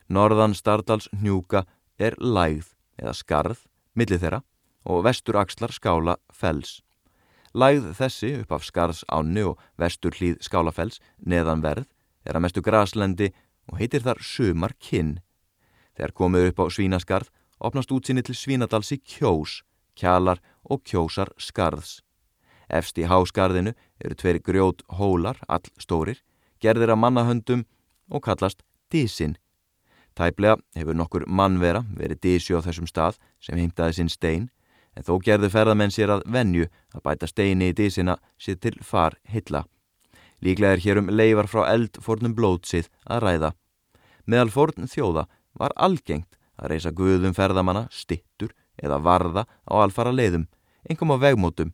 [0.06, 1.64] Norðan Stardals hnjúka
[1.98, 3.58] er lægð eða skarð,
[3.94, 4.40] millið þeirra
[4.84, 6.80] og vestur axlar skála fells.
[7.52, 11.88] Lægð þessi upp af skarðs áni og vestur hlýð skálafells neðan verð
[12.24, 13.32] er að mestu graslendi
[13.68, 15.20] og heitir þar sumar kinn.
[15.96, 17.28] Þegar komið upp á svínaskarð
[17.62, 19.60] opnast útsinni til Svínadals í kjós,
[19.94, 22.00] kjalar og kjósar skarðs.
[22.72, 26.18] Efst í háskarðinu eru tveri grjót hólar, all stórir,
[26.62, 27.66] gerðir af mannahöndum
[28.10, 29.36] og kallast dísin.
[30.14, 34.50] Tæplega hefur nokkur mannvera verið dísi á þessum stað sem heimtaði sinn stein,
[34.96, 39.16] en þó gerðu ferðamenn sér að venju að bæta steini í dísina sér til far
[39.32, 39.64] hilla.
[40.42, 43.50] Líklega er hér um leifar frá eldfornum blótsið að ræða.
[44.26, 45.26] Meðal forn þjóða
[45.58, 50.48] var algengt að reysa guðum ferðamanna, stittur eða varða á alfara leiðum,
[50.88, 51.72] engum á vegmótum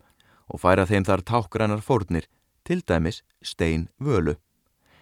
[0.48, 2.29] og færa þeim þar tákgrænar fórnir,
[2.64, 4.37] til dæmis stein völu.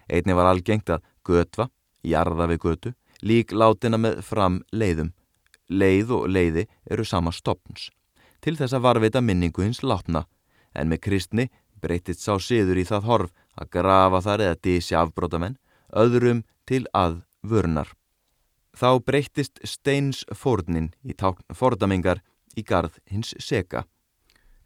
[0.09, 1.69] Einni var algengt að götva,
[2.03, 2.93] jarða við götu,
[3.27, 5.13] lík látina með fram leiðum.
[5.69, 7.91] Leið og leiði eru sama stopns.
[8.41, 10.27] Til þess að varvita minningu hins látna,
[10.77, 11.49] en með kristni
[11.83, 15.59] breytist sá siður í það horf að grafa þar eða dísi afbrótamenn,
[15.93, 17.91] öðrum til að vörnar.
[18.77, 22.23] Þá breyttist steins fórnin í tákn fordamingar
[22.57, 23.87] í garð hins seka.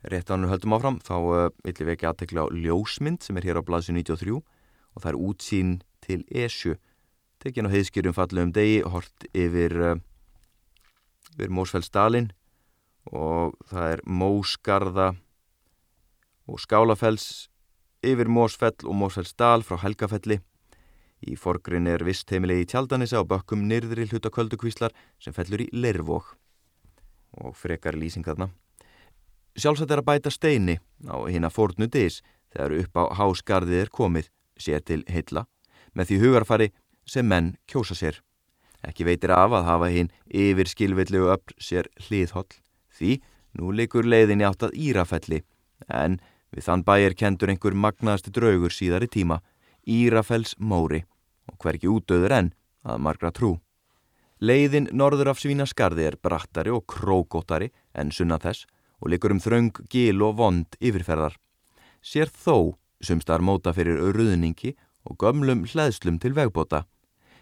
[0.02, 3.60] Rétt ánur höldum áfram, þá uh, viljum við ekki aðtekla á ljósmynd sem er hér
[3.60, 6.78] á bladsi 93 og það er útsýn til Esju.
[7.40, 9.96] Tekjan á heiðskjörum fallu um degi, hort yfir, uh,
[11.38, 12.28] yfir Mósfellsdalin
[13.08, 15.06] og það er Mósgarða
[16.44, 17.48] og Skálafells
[18.04, 20.36] yfir Mósfell og Mósfellsdal frá Helgafelli.
[21.20, 25.70] Í forgrinn er vist heimilegi í tjaldanisa á bakkum nyrðri hluta köldukvíslar sem fellur í
[25.72, 26.34] lervók
[27.40, 28.50] og frekar lýsingarna.
[29.56, 30.76] Sjálfsagt er að bæta steini
[31.08, 32.20] á hinn að fornu dis
[32.52, 35.46] þegar upp á hásgarðið er komið, sér til heilla,
[35.96, 36.70] með því hugarfari
[37.10, 38.20] sem menn kjósa sér.
[38.86, 42.48] Ekki veitir af að hafa hinn yfir skilvillu öll sér hliðholl,
[42.94, 43.18] því
[43.58, 45.42] nú leikur leiðinni átt að Írafelli,
[45.88, 46.20] en
[46.54, 49.40] við þann bæir kendur einhver magnaðasti draugur síðar í tíma,
[49.86, 51.02] Írafells móri
[51.50, 52.52] og hverki útöður enn
[52.86, 53.56] að margra trú.
[54.40, 58.64] Leiðin norður af Svínaskarði er brattari og krókóttari enn sunna þess
[59.00, 61.34] og likur um þraung, gil og vond yfirferðar.
[62.00, 64.72] Sér þó sumstar móta fyrir ruðningi
[65.04, 66.84] og gömlum hlæðslum til vegbóta.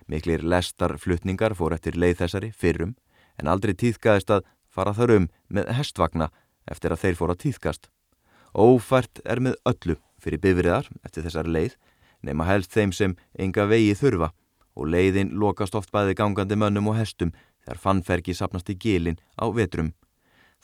[0.08, 2.94] Miklir lestarflutningar fór eftir leið þessari fyrrum
[3.38, 6.30] en aldrei tíðkaðist að fara þar um með hestvagna
[6.68, 7.88] eftir að þeir fóra týðkast.
[8.56, 11.76] Ófært er með öllu fyrir bifriðar eftir þessari leið
[12.24, 14.32] nema helst þeim sem enga vegi þurfa
[14.78, 19.44] og leiðin lokast oft bæði gangandi mönnum og hestum þegar fannfergi sapnast í gilin á
[19.52, 19.92] vetrum.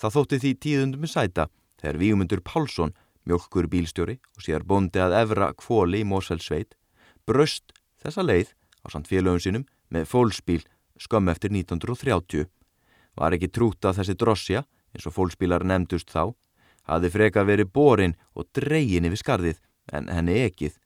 [0.00, 1.48] Það þótti því tíðundum með sæta
[1.82, 2.94] þegar Víumundur Pálsson,
[3.28, 6.74] mjölkur bílstjóri og sér bondi að evra kvóli í Mósfellsveit,
[7.28, 8.54] bröst þessa leið
[8.84, 10.62] á samt félögum sínum með fólksbíl
[11.00, 12.46] skömm eftir 1930.
[13.16, 16.34] Var ekki trút að þessi drossja, eins og fólksbílar nefndust þá,
[16.86, 19.60] hafði freka verið borin og dreyin yfir skarðið
[19.92, 20.76] en henni ekið.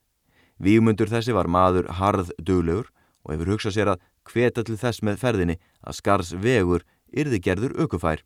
[0.58, 2.90] Víumundur þessi var maður harð duglegur
[3.24, 7.76] og hefur hugsað sér að hveta til þess með ferðinni að skars vegur yrði gerður
[7.82, 8.24] aukufær.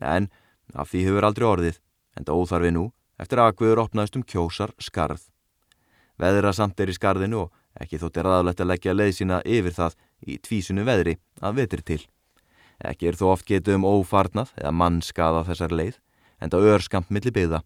[0.00, 0.30] En
[0.74, 1.78] af því hefur aldrei orðið,
[2.16, 2.84] en það óþarfi nú,
[3.20, 5.28] eftir aðkvöður opnaðist um kjósar skarð.
[6.18, 9.74] Veðra samt er í skarðinu og ekki þótt er aðalegt að leggja leið sína yfir
[9.74, 12.02] það í tvísunu veðri að vetri til.
[12.84, 15.98] Ekki er þó oft getið um ófarnað eða mannskaða þessar leið,
[16.40, 17.62] en það örskamt millir byggða.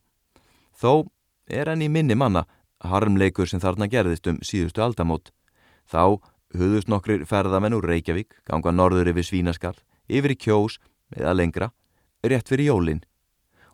[0.79, 1.09] Þó
[1.49, 2.45] er enn í minni manna
[2.85, 5.33] harmleikur sem þarna gerðist um síðustu aldamót.
[5.89, 6.21] Þá
[6.57, 10.79] huðust nokkrir ferðamenn úr Reykjavík, ganga norður yfir Svínaskarð, yfir í Kjós
[11.17, 11.71] eða lengra,
[12.25, 13.03] rétt fyrir jólinn.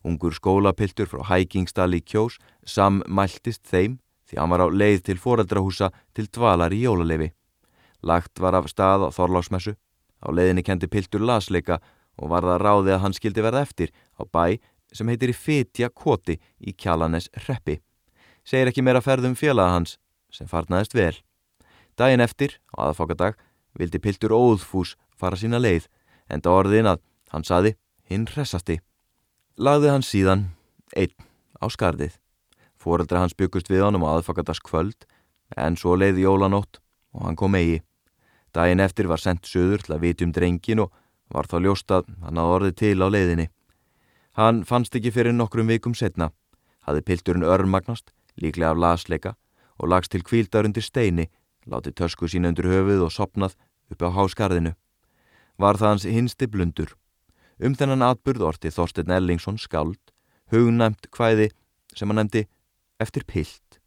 [0.05, 5.91] Ungur skólapiltur frá Hækingsdal í Kjós sammæltist þeim því hann var á leið til foreldrahúsa
[6.15, 7.33] til dvalar í jólalefi.
[8.05, 11.81] Lagt var af stað á Þorláksmessu, á leiðinni kendi piltur lasleika
[12.21, 14.61] og var það ráðið að hann skildi verða eftir á bæ
[14.95, 17.81] sem heitir í Fetja Koti í Kjallanes Reppi.
[18.45, 19.97] Segir ekki meira ferðum félaga hans
[20.31, 21.15] sem farnaðist vel.
[21.99, 23.39] Dæin eftir, á aðfokadag,
[23.79, 25.87] vildi Piltur óðfús fara sína leið,
[26.31, 27.75] en það orðin að hann saði
[28.11, 28.81] hinn hressasti.
[29.59, 30.49] Lagði hann síðan
[30.97, 31.15] einn
[31.63, 32.19] á skarðið.
[32.85, 35.07] Fóreldra hans byggust við honum á aðfokadags kvöld,
[35.57, 36.81] en svo leiði jólanótt
[37.17, 37.81] og hann kom eigi.
[38.55, 40.93] Dæin eftir var sendt söður til að viti um drengin og
[41.33, 43.49] var þá ljóstað hann að orði til á leiðinni.
[44.37, 46.31] Hann fannst ekki fyrir nokkrum vikum setna,
[46.85, 49.35] hafði Pilturinn örmagnast, líklega af lasleika
[49.79, 51.31] og lagst til kvíldar undir steini
[51.71, 53.57] látið tösku sín undir höfuð og sopnað
[53.91, 54.75] uppi á háskarðinu.
[55.59, 56.95] Var það hans hinsti blundur.
[57.63, 60.01] Um þennan atburð orti Þorstein Ellingsson skáld,
[60.51, 61.51] hugnæmt hvæði
[61.95, 62.45] sem hann nefndi
[63.03, 63.81] eftir pilt.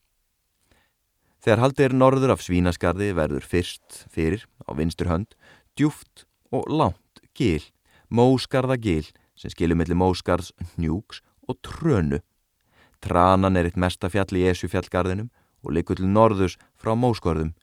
[1.43, 5.37] Þegar haldið er norður af svínaskarði verður fyrst fyrir á vinstur hönd
[5.77, 7.61] djúft og lánt gil,
[8.09, 9.05] móskarða gil
[9.37, 12.19] sem skilur millir móskarðs njúks og trönu.
[12.99, 15.29] Tranan er eitt mesta fjall í Esjufjallgarðinum
[15.63, 17.53] og likur til norðus frá móskorðum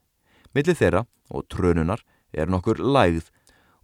[0.54, 1.02] Millir þeirra
[1.34, 3.30] og trönunar er nokkur lægð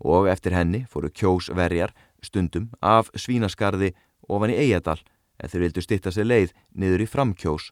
[0.01, 1.93] og eftir henni fóru kjósverjar
[2.23, 3.91] stundum af svínaskarði
[4.31, 5.01] ofan í Eiadal
[5.41, 7.71] eða þeir vildu stitta sér leið niður í framkjós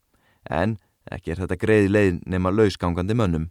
[0.48, 0.76] en
[1.12, 3.48] ekki er þetta greið leið nema lausgangandi mönnum.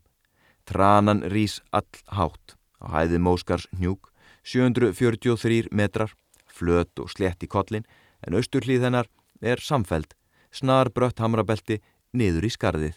[0.67, 4.11] Tranan rýs all hátt á hæði Móskars hnjúk
[4.47, 6.13] 743 metrar,
[6.47, 7.85] flöt og slett í kollin
[8.25, 9.09] en austurhlýð hennar
[9.41, 10.13] er samfeld,
[10.51, 11.81] snar brött hamrabelti
[12.13, 12.95] niður í skarðið.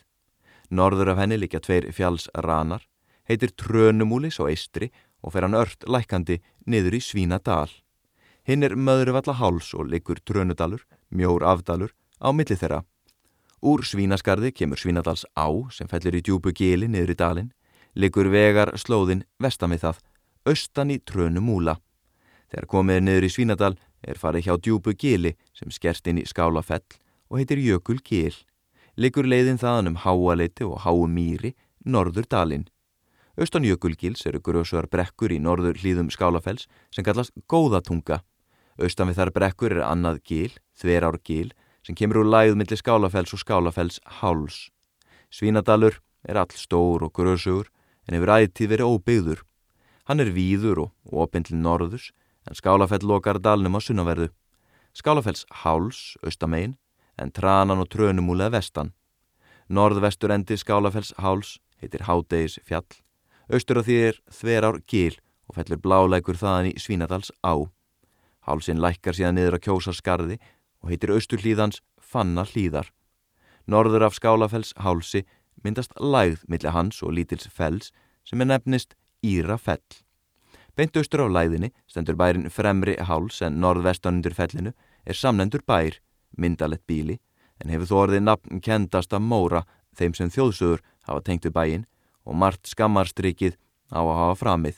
[0.71, 2.85] Norður af henni líka tveir fjallsranar,
[3.27, 7.71] heitir Trönumúlis og Eistri og fer hann ört lækandi niður í Svínadal.
[8.49, 12.83] Hinn er möðruvalla háls og likur Trönudalur, mjór afdalur, á milli þeirra.
[13.61, 17.53] Úr Svínaskarði kemur Svínadals á sem fellir í djúbu gili niður í dalin,
[17.95, 20.03] likur vegar slóðin vestan við það,
[20.49, 21.77] austan í Trönumúla.
[22.51, 26.87] Þegar komið niður í Svínadal er farið hjá djúbu gili sem skerst inn í skálafell
[27.29, 28.35] og heitir Jökul gil
[29.01, 32.67] liggur leiðin þaðan um háaleiti og háumýri, norður dalinn.
[33.41, 38.19] Austan Jökulgils eru grösuar brekkur í norður hlýðum skálafells sem kallast Góðatunga.
[38.77, 41.47] Austan við þar brekkur er annað gil, þverár gil,
[41.81, 44.69] sem kemur úr læð millir skálafells og skálafells háls.
[45.33, 47.73] Svínadalur er all stór og grösugur
[48.05, 49.43] en hefur ætið verið óbyggður.
[50.05, 52.13] Hann er víður og opindli norðus
[52.45, 54.29] en skálafell lokar dalnum á sunnaverðu.
[54.93, 56.77] Skálafells háls, austamegin,
[57.17, 58.93] en tranan og trönumúlega vestan.
[59.73, 62.85] Norðvestur endi Skálafells háls heitir Hádegis fjall,
[63.55, 65.19] austur á því er þverár gil
[65.51, 67.55] og fellur bláleikur þaðan í Svínadals á.
[68.47, 70.39] Hálsin lækkar síðan niður á kjósarskarði
[70.81, 72.91] og heitir austur hlýðans Fanna hlýðar.
[73.67, 75.25] Norður af Skálafells hálsi
[75.63, 77.91] myndast lægð millir hans og lítils fells
[78.25, 79.83] sem er nefnist Íra fell.
[80.77, 84.73] Beint austur á læðinni stendur bærin Fremri háls en norðvestan undir fellinu
[85.05, 85.99] er samlendur bær
[86.39, 87.19] myndalett bíli
[87.61, 89.65] en hefur þó orðið nafn kendast að móra
[89.99, 91.87] þeim sem þjóðsögur hafa tengt við bæin
[92.27, 93.57] og margt skammarstrykið
[93.91, 94.77] á að hafa framið.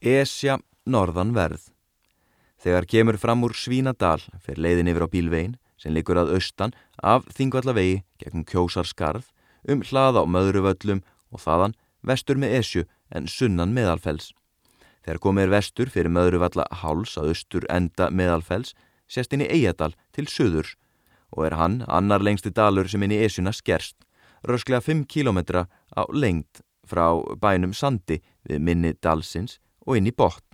[0.00, 1.68] Esja norðan verð.
[2.60, 7.24] Þegar kemur fram úr Svínadal fer leiðin yfir á bílvegin sem likur að austan af
[7.32, 9.30] þingvallavegi gegn kjósarskarð
[9.68, 11.00] um hlaða á möðruvöllum
[11.32, 14.32] og þaðan vestur með Esju en sunnan meðalfells.
[15.04, 18.74] Þegar komið er vestur fyrir möðruvalla háls að austur enda meðalfells
[19.08, 20.76] sérst inn í Eiadal til söðurs
[21.30, 23.96] og er hann annar lengsti dalur sem inn í Esjuna skerst,
[24.44, 25.64] rösklega 5 km
[25.96, 27.06] á lengt frá
[27.40, 30.44] bænum Sandi við minni dalsins og inn í botn.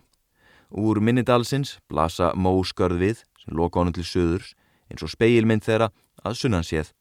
[0.71, 4.55] Úr minni dalsins blasa móskörð við sem loka honum til söðurs
[4.91, 5.91] eins og speilmynd þeirra
[6.27, 6.93] að sunnan séð.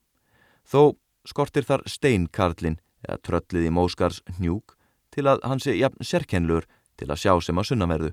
[0.65, 0.95] Þó
[1.25, 4.75] skortir þar steinkarlin eða tröllið í móskars hnjúk
[5.13, 6.67] til að hann sé jafn sérkennlur
[6.99, 8.11] til að sjá sem að sunnanverðu.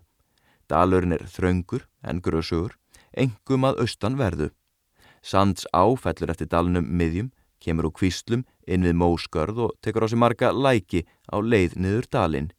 [0.70, 2.76] Dalurinn er þraungur en grösugur,
[3.12, 4.50] engum að austan verðu.
[5.22, 7.30] Sands áfellur eftir dalunum miðjum,
[7.62, 12.08] kemur úr kvíslum inn við móskörð og tekur á sig marga læki á leið niður
[12.10, 12.50] dalinn.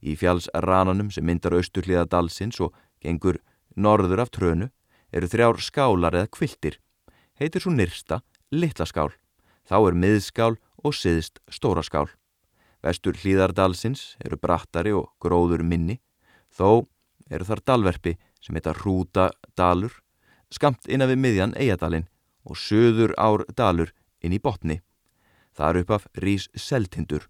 [0.00, 3.40] Í fjallsrananum sem myndar austurliða dalsins og gengur
[3.76, 4.70] norður af trönu
[5.12, 6.78] eru þrjár skálar eða kviltir.
[7.38, 9.12] Heitir svo nyrsta litla skál.
[9.68, 12.08] Þá er miðskál og siðst stóra skál.
[12.82, 15.98] Vestur hlýðardalsins eru brattari og gróður minni.
[16.54, 16.86] Þó
[17.30, 19.92] eru þar dalverfi sem heita Rúta dalur,
[20.50, 22.06] skamt innan við miðjan Eiadalinn
[22.48, 23.90] og söður ár dalur
[24.22, 24.80] inn í botni.
[25.56, 27.28] Það eru upp af rís seltindur.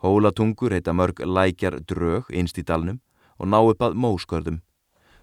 [0.00, 3.00] Hólatungur heita mörg lækjar drög einst í dalnum
[3.38, 4.60] og ná upp að móskörðum.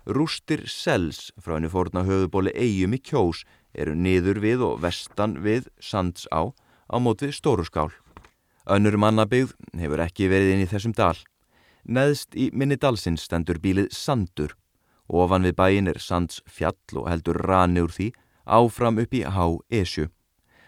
[0.08, 3.42] Rústir sels frá henni fórna höfubóli eigum í kjós
[3.74, 6.54] eru niður við og vestan við sands á
[6.88, 7.92] á mót við stóru skál.
[8.68, 11.18] Önnur mannabygð hefur ekki verið inn í þessum dal.
[11.88, 14.56] Neðst í minni dalsins stendur bílið Sandur.
[15.08, 18.12] Ofan við bæin er Sands fjall og heldur rani úr því
[18.44, 20.10] áfram upp í Há Esju.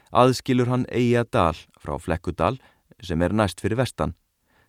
[0.09, 2.57] Aðskilur hann Eija dal frá Flekkudal
[3.01, 4.15] sem er næst fyrir vestan.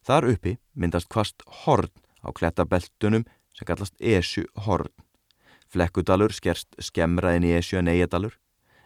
[0.05, 1.88] Þar uppi myndast kvast horn
[2.20, 3.24] á klettabeltunum
[3.57, 4.92] sem kallast Esju horn.
[5.70, 8.35] Flekkudalur skerst skemraðin í Esju en Eijadalur.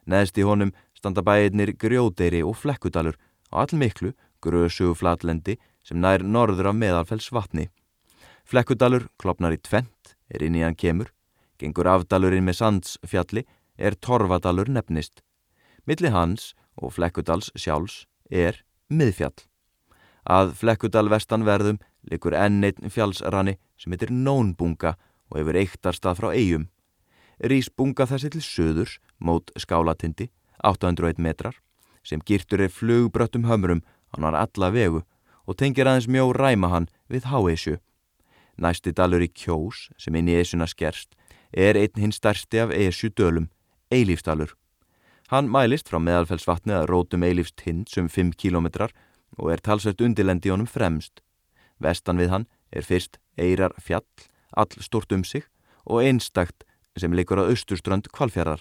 [0.07, 3.17] Neðst í honum standa bæirnir Grjódeiri og Flekkudalur
[3.51, 4.13] á allmiklu
[4.45, 7.69] grösugu flatlendi sem nær norður af meðalfells vatni.
[8.45, 11.09] Flekkudalur klopnar í tvent, er inn í hann kemur,
[11.59, 13.45] gengur afdalurinn með sandsfjalli,
[13.81, 15.24] er torfadalur nefnist.
[15.85, 19.37] Milli hans og Flekkudals sjálfs er miðfjall.
[20.25, 24.95] Að Flekkudal vestanverðum likur enn einn fjallsranni sem heitir Nónbunga
[25.31, 26.69] og hefur eittarstað frá eigum.
[27.45, 30.31] Rís bunga þessi til söðurs mót skálatindi,
[30.65, 31.57] 801 metrar,
[32.03, 33.83] sem girtur er flugbröttum hömrum
[34.15, 35.03] hann var alla vegu
[35.45, 37.77] og tengir aðeins mjó ræma hann við Háesju.
[38.57, 41.17] Næsti dalur í Kjós, sem inn í Esjuna skerst,
[41.53, 43.51] er einn hinn stærsti af Esju dölum,
[43.91, 44.55] Eilífsdalur.
[45.33, 48.93] Hann mælist frá meðalfellsvatni að rótum Eilífst hinn sem 5 kilometrar
[49.39, 51.23] og er talsvægt undirlendi honum fremst.
[51.81, 54.05] Vestan við hann er fyrst Eirar fjall,
[54.53, 55.47] all stort um sig
[55.87, 56.65] og einstakt
[56.97, 58.61] sem likur á austurströnd kvalfjörðar.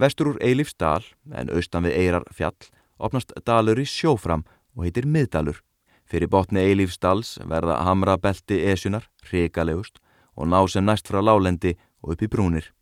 [0.00, 2.56] Vestur úr Eilífsdal, en austan við Eirar fjall,
[2.98, 4.42] opnast dalur í sjófram
[4.74, 5.60] og heitir Miðdalur.
[6.04, 10.00] Fyrir botni Eilífsdals verða hamra belti esjunar, hrigalegust,
[10.34, 12.72] og ná sem næst frá lálendi og upp í brúnir.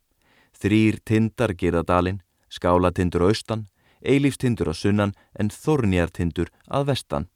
[0.57, 3.67] Þrýr tindar gerða dalin, skálatindur á austan,
[4.03, 7.29] Eilífstindur á sunnan en þornjartindur að vestan.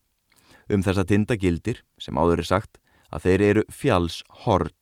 [0.69, 2.79] Um þessa tinda gildir, sem áður er sagt,
[3.11, 4.73] að þeir eru fjalls horn.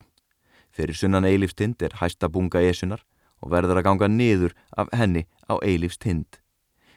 [0.73, 3.05] Fyrir sunnan Eilífstind er hæsta bunga esjunar
[3.41, 6.41] og verður að ganga niður af henni á Eilífstind.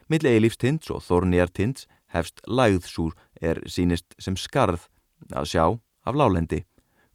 [0.09, 3.13] Milli Eilífstinds og þornjartinds hefst lægðsúr
[3.45, 4.89] er sínist sem skarð
[5.31, 5.65] að sjá
[6.09, 6.65] af lálendi.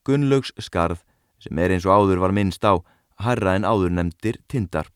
[0.06, 1.02] Gunnlaugs skarð
[1.42, 2.78] sem er eins og áður var minnst á
[3.24, 4.88] harra en áður nefndir tindar.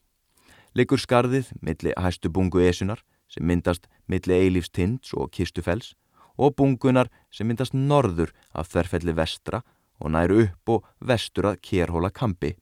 [0.77, 2.99] Liggur skarðið milli hæstu bungu esunar
[3.33, 5.95] sem myndast milli eilífstinds og kistufells
[6.37, 9.63] og bungunar sem myndast norður af þerfelli vestra
[9.97, 12.53] og næru upp og vestur að kérhóla kampi.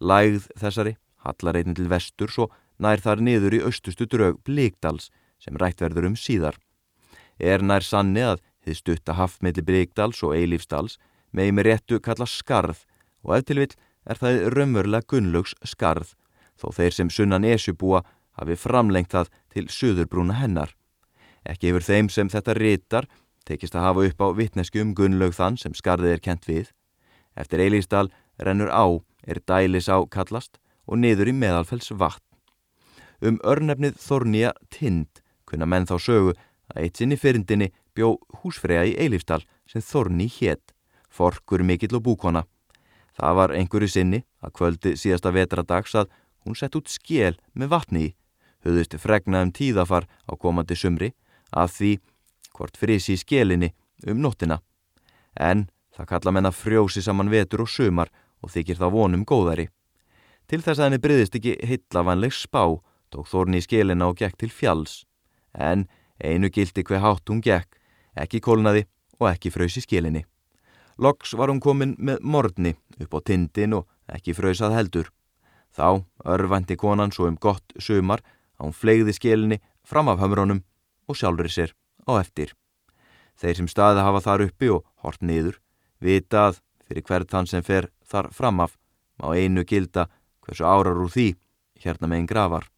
[0.00, 0.94] Lægð þessari
[1.26, 2.48] hallar einnig til vestur svo
[2.80, 5.10] nær þar niður í austustu draug Blíkdals
[5.42, 6.56] sem rætt verður um síðar.
[7.36, 10.96] Er nær sanni að þið stutta hafmiðli Bríkdals og Eilífsdals
[11.36, 12.86] með með réttu kalla skarð
[13.20, 13.72] og eftir vill
[14.08, 16.16] er það raunverulega gunnlaugs skarð
[16.60, 18.04] þó þeir sem sunnan esjubúa
[18.38, 20.74] hafi framlengt það til söðurbrúna hennar.
[21.44, 23.08] Ekki yfir þeim sem þetta rítar
[23.44, 26.70] tekist að hafa upp á vittnesku um gunnlaug þann sem skarðið er kent við.
[27.36, 28.08] Eftir Eilífsdal
[28.40, 28.86] rennur á
[29.26, 32.24] er dælis á kallast og niður í meðalfells vatn.
[33.24, 36.34] Um örnefnið Þornija Tind kunna menn þá sögu
[36.72, 40.74] að eitt sinn í fyrindinni bjó húsfrega í Eilífsdal sem Þorni hétt,
[41.08, 42.44] forkur mikill og búkona.
[43.14, 46.10] Það var einhverju sinni að kvöldi síðasta vetradags að
[46.44, 48.14] hún sett út skél með vatni í,
[48.64, 51.12] höfðust fregnaðum tíðafar á komandi sumri
[51.52, 51.92] að því
[52.54, 53.72] hvort frisi í skélinni
[54.08, 54.60] um nóttina.
[55.34, 59.68] En það kalla menna frjósi saman vetur og sumar og þykir þá vonum góðari.
[60.48, 62.76] Til þess að henni bryðist ekki hillavanleg spá
[63.14, 65.04] tók Þorni í skélina og gekk til fjalls
[65.54, 65.86] en
[66.18, 67.78] einu gildi hver hátt hún gekk,
[68.18, 68.84] ekki kólnaði
[69.20, 70.24] og ekki fröys í skílinni.
[70.98, 75.10] Loks var hún komin með morni upp á tindin og ekki fröysað heldur.
[75.74, 78.22] Þá örvandi konan svo um gott sumar
[78.58, 80.62] að hún flegði skelinni fram af hömrónum
[81.10, 81.74] og sjálfur sér
[82.06, 82.54] á eftir.
[83.34, 85.58] Þeir sem staði hafa þar uppi og hort niður
[85.98, 88.76] vitað fyrir hvert þann sem fer þar framaf
[89.18, 90.06] má einu gilda
[90.44, 91.32] hversu árar úr því
[91.82, 92.68] hérna megin gravar.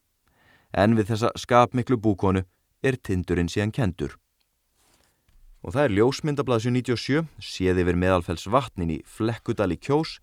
[0.73, 2.43] En við þessa skapmiklu búkonu
[2.83, 4.17] er tindurinn síðan kendur.
[5.65, 10.17] Og það er ljósmyndablaðsju 97, séð yfir meðalfells vatnin í Flekkudal í Kjós,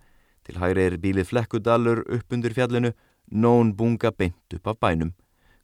[0.44, 2.92] til hægri er bílið Flekkudalur upp undir fjallinu,
[3.32, 5.14] nón bunga beint upp af bænum.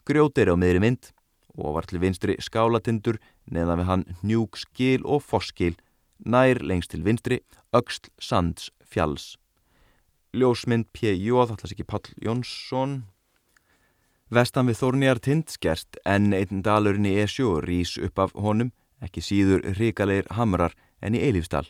[0.08, 1.12] Grjót er á miðri mynd
[1.58, 3.18] og var til vinstri skálatindur
[3.50, 5.76] neðan við hann njúkskil og fosskil
[6.24, 7.40] nær lengst til vinstri,
[7.72, 9.36] auksl sands fjalls.
[10.36, 11.32] Ljósmynd P.J.
[11.50, 13.02] þallas ekki Pall Jónsson.
[14.30, 18.70] Vestan við Þórnjar tind skerst en einn dalurinn í Esjó rýs upp af honum,
[19.02, 21.66] ekki síður ríkalegir hamrar en í Eilífsdal.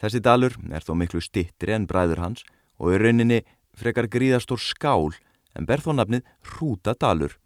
[0.00, 2.44] Þessi dalur er þó miklu stittri en bræður hans
[2.80, 3.42] og í rauninni
[3.76, 5.12] frekar gríðastór skál
[5.56, 7.36] en ber þó nafnið Hrútadalur.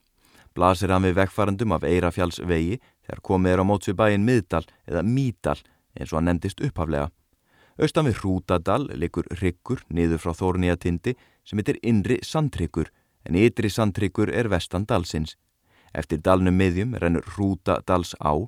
[0.55, 5.03] Blasir hann við vekkfarandum af Eirafjallsvegi þegar komið er á móts við bæin Miðdal eða
[5.03, 5.59] Mídal
[5.99, 7.11] eins og hann nefndist upphaflega.
[7.75, 12.93] Austan við Hrútadal likur ryggur niður frá Þórnýjatindi sem heitir Inri Sandryggur
[13.27, 15.35] en Ytri Sandryggur er vestan dalsins.
[15.95, 18.39] Eftir dalnum miðjum rennur Hrútadals á.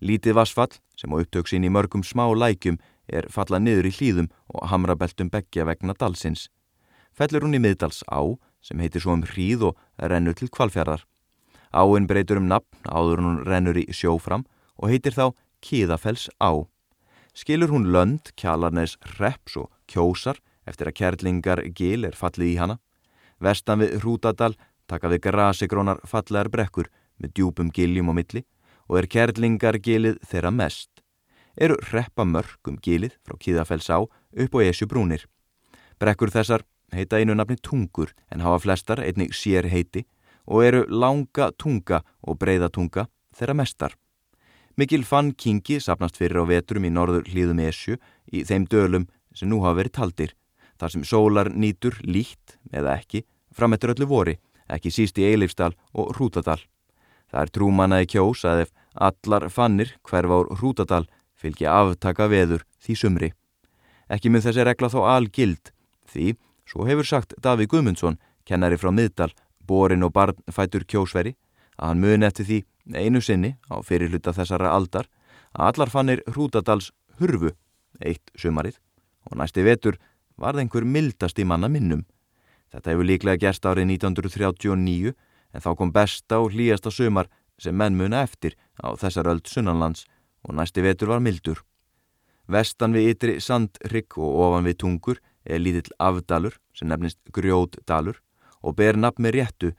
[0.00, 2.80] Lítið vassfall sem á upptöksin í mörgum smá lækjum
[3.12, 6.48] er fallað niður í hlýðum og hamrabeltum begja vegna dalsins.
[7.12, 8.22] Fellur hún í miðdals á
[8.62, 11.06] sem heitir svo um hríð og rennur til kvalfjörðar.
[11.70, 14.46] Áinn breytur um nafn áður hún rennur í sjófram
[14.76, 15.30] og heitir þá
[15.60, 16.64] Kíðafells á
[17.34, 22.78] skilur hún lönd, kjalarnes, reps og kjósar eftir að kærlingar gil er fallið í hana.
[23.40, 24.54] Vestan við Hrútadal
[24.90, 26.90] taka við grasigrónar fallegar brekkur
[27.20, 28.44] með djúpum giljum og milli
[28.90, 30.90] og er kærlingar gilið þeirra mest.
[31.56, 35.26] Eru reppa mörgum gilið frá Kíðafells á upp og esju brúnir.
[35.98, 40.06] Brekkur þessar heita einu nafni tungur en hafa flestar einnig sér heiti
[40.46, 43.94] og eru langa tunga og breyða tunga þeirra mestar.
[44.76, 47.98] Mikil fann Kingi sapnast fyrir á veturum í norður hlýðum Esju
[48.32, 50.32] í þeim dölum sem nú hafa verið taldir,
[50.78, 54.38] þar sem sólar nýtur líkt, eða ekki, framettur öllu vori,
[54.70, 56.58] ekki síst í Eilifsdal og Hrútadal.
[57.30, 61.04] Það er trúmannaði kjós að ef allar fannir hverfa úr Hrútadal
[61.40, 63.30] fylgja aftaka veður því sumri.
[64.10, 65.72] Ekki mun þessi regla þó algild,
[66.10, 66.34] því,
[66.68, 69.30] svo hefur sagt Davíð Guðmundsson, kennari frá Middal,
[69.66, 71.36] borin og barnfætur kjósveri,
[71.78, 72.60] að hann muni eftir því
[72.94, 75.08] einu sinni á fyrirluta þessara aldar
[75.54, 77.52] að allar fannir Hrútadals hurfu
[78.00, 78.78] eitt sumarið
[79.28, 79.98] og næsti vetur
[80.40, 82.06] var það einhver mildast í manna minnum.
[82.70, 85.12] Þetta hefur líklega gerst árið 1939
[85.54, 87.28] en þá kom besta og hlýjasta sumar
[87.60, 90.06] sem menn muna eftir á þessar öld sunnanlands
[90.46, 91.60] og næsti vetur var mildur.
[92.50, 98.18] Vestan við ytri sandrygg og ofan við tungur er lítill afdalur sem nefnist grjótdalur
[98.62, 99.70] og ber nafn með réttu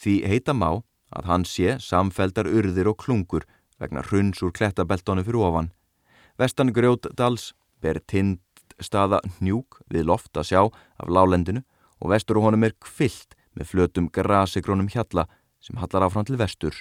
[0.00, 0.82] því heita má
[1.14, 3.46] að hann sé samfeldar urðir og klungur
[3.78, 5.70] vegna hruns úr klettabeltónu fyrir ofan.
[6.38, 7.52] Vestan Grjótdals
[7.82, 8.40] ber tind
[8.82, 11.62] staða njúk við loft að sjá af lálendinu
[12.00, 15.28] og vestur og honum er kvilt með flötum grasigrónum hjalla
[15.62, 16.74] sem hallar áfram til vestur.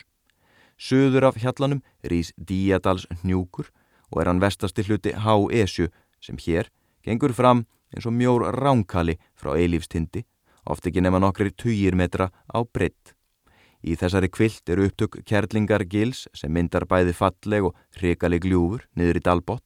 [0.78, 3.70] Suður af hjallanum rýs Díadals njúkur
[4.12, 5.90] og er hann vestasti hluti Há-Esju
[6.22, 6.70] sem hér
[7.04, 10.24] gengur fram eins og mjór ránkali frá eilífstindi,
[10.66, 13.14] oft ekki nema nokkri tugir metra á breytt.
[13.84, 19.20] Í þessari kvilt eru upptök kerlingar gils sem myndar bæði falleg og hrikaleg gljúfur niður
[19.20, 19.66] í dalbótt.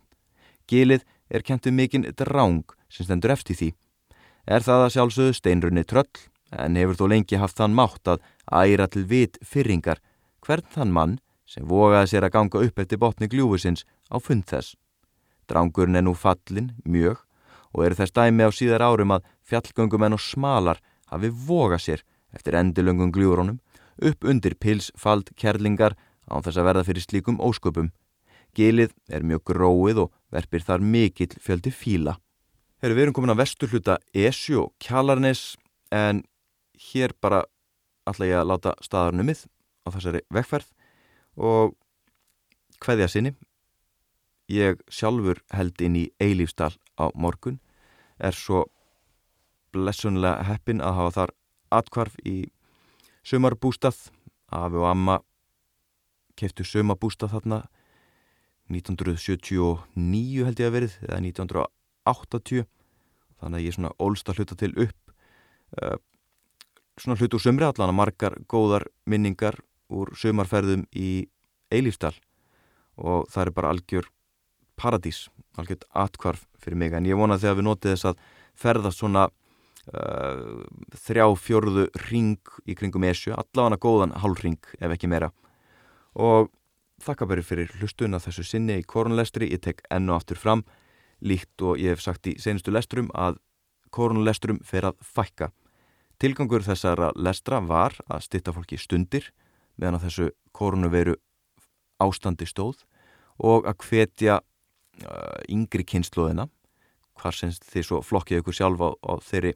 [0.68, 3.70] Gilið er kentuð mikinn dráng sem stendur eftir því.
[4.48, 8.88] Er það að sjálfsögðu steinrunni tröll en hefur þó lengi haft þann mátt að æra
[8.90, 10.02] til vit fyrringar
[10.48, 11.16] hvern þann mann
[11.48, 14.76] sem vogaði sér að ganga upp eftir botni gljúfusins á fund þess.
[15.48, 17.24] Drángurinn er nú fallin mjög
[17.76, 20.82] og eru þess dæmi á síðar árum að fjallgöngumenn og smalar
[21.12, 22.04] hafi vogað sér
[22.36, 23.60] eftir endilöngum gljúrónum
[23.98, 25.96] upp undir pilsfald kerlingar
[26.28, 27.92] án þess að verða fyrir slíkum ósköpum.
[28.56, 32.18] Gilið er mjög gróið og verpir þar mikill fjöldi fíla.
[32.82, 35.56] Herru, við erum komin að vestur hluta Esju og Kjalarnes
[35.94, 36.24] en
[36.92, 37.46] hér bara
[38.08, 39.46] ætla ég að láta staðarnumið
[39.88, 40.72] á þessari vekkferð
[41.38, 41.76] og
[42.84, 43.34] hvaðja sinni.
[44.52, 47.60] Ég sjálfur held inn í Eilífsdal á morgun,
[48.20, 48.66] er svo
[49.76, 51.34] blessunlega heppin að hafa þar
[51.80, 52.38] atkvarf í
[53.28, 54.08] sumarbústað.
[54.48, 55.18] Afi og amma
[56.40, 57.66] keftu sumarbústað þarna.
[58.72, 62.66] 1979 held ég að verið eða 1980
[63.40, 65.14] þannig að ég svona ólst að hluta til upp
[65.80, 65.98] uh,
[67.00, 69.60] svona hlut úr sumri allan að margar góðar minningar
[69.90, 71.28] úr sumarferðum í
[71.72, 72.16] Eilífsdal
[72.98, 74.08] og það er bara algjör
[74.78, 75.28] paradís
[75.58, 76.94] algjört atkvarf fyrir mig.
[76.94, 78.22] En ég vona þegar við notið þess að
[78.58, 80.64] ferðast svona uh,
[81.06, 85.32] þrjá fjörðu ring í kringum esju, allavega góðan hálfring ef ekki meira.
[86.18, 86.52] Og
[87.04, 90.66] þakka bæri fyrir hlustuna þessu sinni í korunlestri, ég tek ennu aftur fram
[91.22, 93.40] líkt og ég hef sagt í senustu lesturum að
[93.94, 95.52] korunlesturum fer að fækka.
[96.22, 99.30] Tilgangur þessara lestra var að stitta fólki stundir
[99.78, 101.16] meðan að þessu korunu veru
[102.02, 102.84] ástandi stóð
[103.38, 106.48] og að hvetja uh, yngri kynnslóðina
[107.18, 109.54] hvað sem þið svo flokkið ykkur sjálf á, á, þeirri,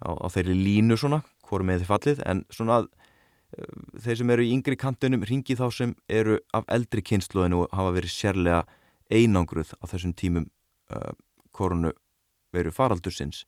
[0.00, 4.34] á, á þeirri línu svona, hvoru með þið fallið en svona að uh, þeir sem
[4.36, 8.62] eru í yngri kantunum ringi þá sem eru af eldri kynnslóðinu og hafa verið sérlega
[9.10, 10.48] einangruð á þessum tímum
[10.94, 11.12] uh,
[11.52, 11.92] korunu
[12.54, 13.44] veru faraldursins.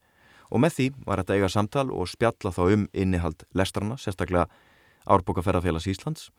[0.52, 4.50] Og með því var þetta eiga samtal og spjalla þá um innihald lestrana, sérstaklega
[5.10, 6.30] Árbókaferðarfélags Íslands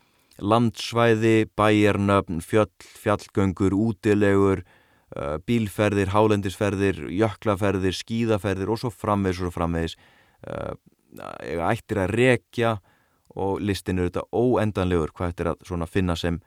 [0.42, 4.64] landsvæði, bæjarnöfn, fjöll, fjallgöngur, útilegur,
[5.16, 9.98] uh, bílferðir, hálendisferðir, jöklaferðir, skíðaferðir og svo framvegis og framvegis.
[10.48, 10.74] Uh,
[11.70, 12.78] ættir að rekja
[13.38, 16.40] og listin eru þetta óendanlegur hvað ættir að finna sem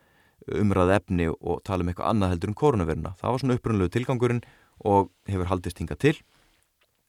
[0.47, 3.13] umræð efni og tala um eitthvað annað heldur um koronaviruna.
[3.19, 4.43] Það var svona upprunlegu tilgangurinn
[4.87, 6.15] og hefur haldist hinga til.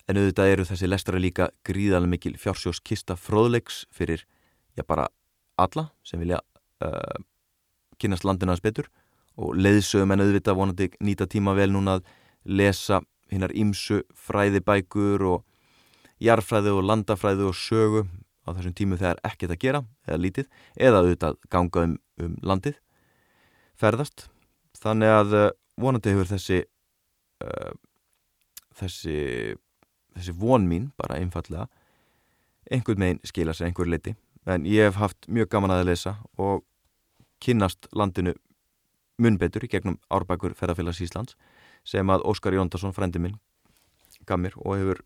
[0.09, 4.25] En auðvitað eru þessi lestara líka gríðarlega mikil fjársjóskista fróðleiks fyrir,
[4.79, 5.09] já bara
[5.59, 6.41] alla sem vilja
[6.85, 7.19] uh,
[7.99, 8.89] kynast landinu aðeins betur
[9.39, 12.09] og leiðsögum en auðvitað vonandi nýta tíma vel núna að
[12.49, 15.45] lesa hinnar ímsu fræðibækur og
[16.23, 18.07] jarfræði og landafræði og sögu
[18.47, 20.49] á þessum tímu þegar ekkert að gera eða lítið
[20.89, 22.79] eða auðvitað ganga um, um landið
[23.79, 24.27] ferðast.
[24.79, 26.63] Þannig að uh, vonandi hefur þessi
[27.45, 27.75] uh,
[28.79, 29.19] þessi
[30.17, 31.69] þessi von mín bara einfallega
[32.73, 34.15] einhvern meginn skila sér einhver leiti
[34.49, 36.65] en ég hef haft mjög gaman að lesa og
[37.45, 38.35] kynnast landinu
[39.21, 41.37] munbetur í gegnum árbækur ferðarfélags Íslands
[41.87, 43.39] sem að Óskar Jóndarsson, frendi minn,
[44.27, 45.03] gaf mér og hefur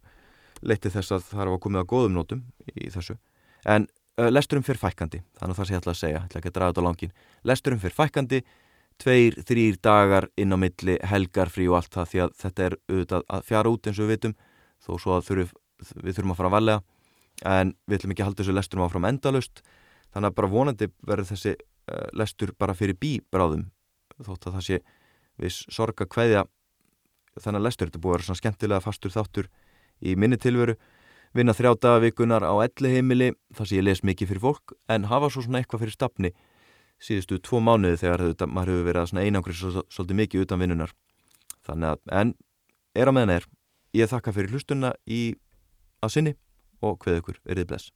[0.62, 3.16] leytið þess að það að komið á góðum nótum í þessu.
[3.66, 3.86] En
[4.20, 6.72] uh, lesturum fyrir fækandi þannig það sé ég ætla að segja, ætla ekki að draga
[6.72, 7.14] þetta á langin
[7.48, 8.42] lesturum fyrir fækandi
[9.02, 12.78] tveir, þrýr dagar inn á milli helgar frí og allt það því að þetta er
[12.90, 14.36] auðvitað að fjara út eins og við vitum
[14.82, 15.54] þó svo að þurf,
[16.02, 16.84] við þurfum að fara að valega
[17.48, 19.62] en við ætlum ekki að halda þessu lesturum áfram endalust
[20.12, 23.68] þannig að bara vonandi verður þessi uh, lestur bara fyrir bíbráðum
[24.22, 24.80] þótt að það sé
[25.40, 26.44] viss sorga hvaðja
[27.40, 27.88] þannig að lestur.
[27.88, 29.48] Þetta búið að vera svona skemmtilega fastur þáttur
[30.02, 30.76] í minni tilveru.
[31.32, 35.30] Vinna þrjá dagavikunar á elli heimili þar sem ég les mikið fyrir fólk en hafa
[35.32, 36.32] svo svona eitthvað fyrir stafni
[37.02, 40.92] síðustu tvo mánuði þegar þetta, maður hefur verið einangrið svolítið mikið utan vinnunar
[41.66, 42.34] þannig að, en
[42.94, 43.48] er á meðan er.
[43.96, 45.22] Ég þakka fyrir hlustunna í
[46.04, 46.34] að sinni
[46.82, 47.92] og hveð ykkur, verið bless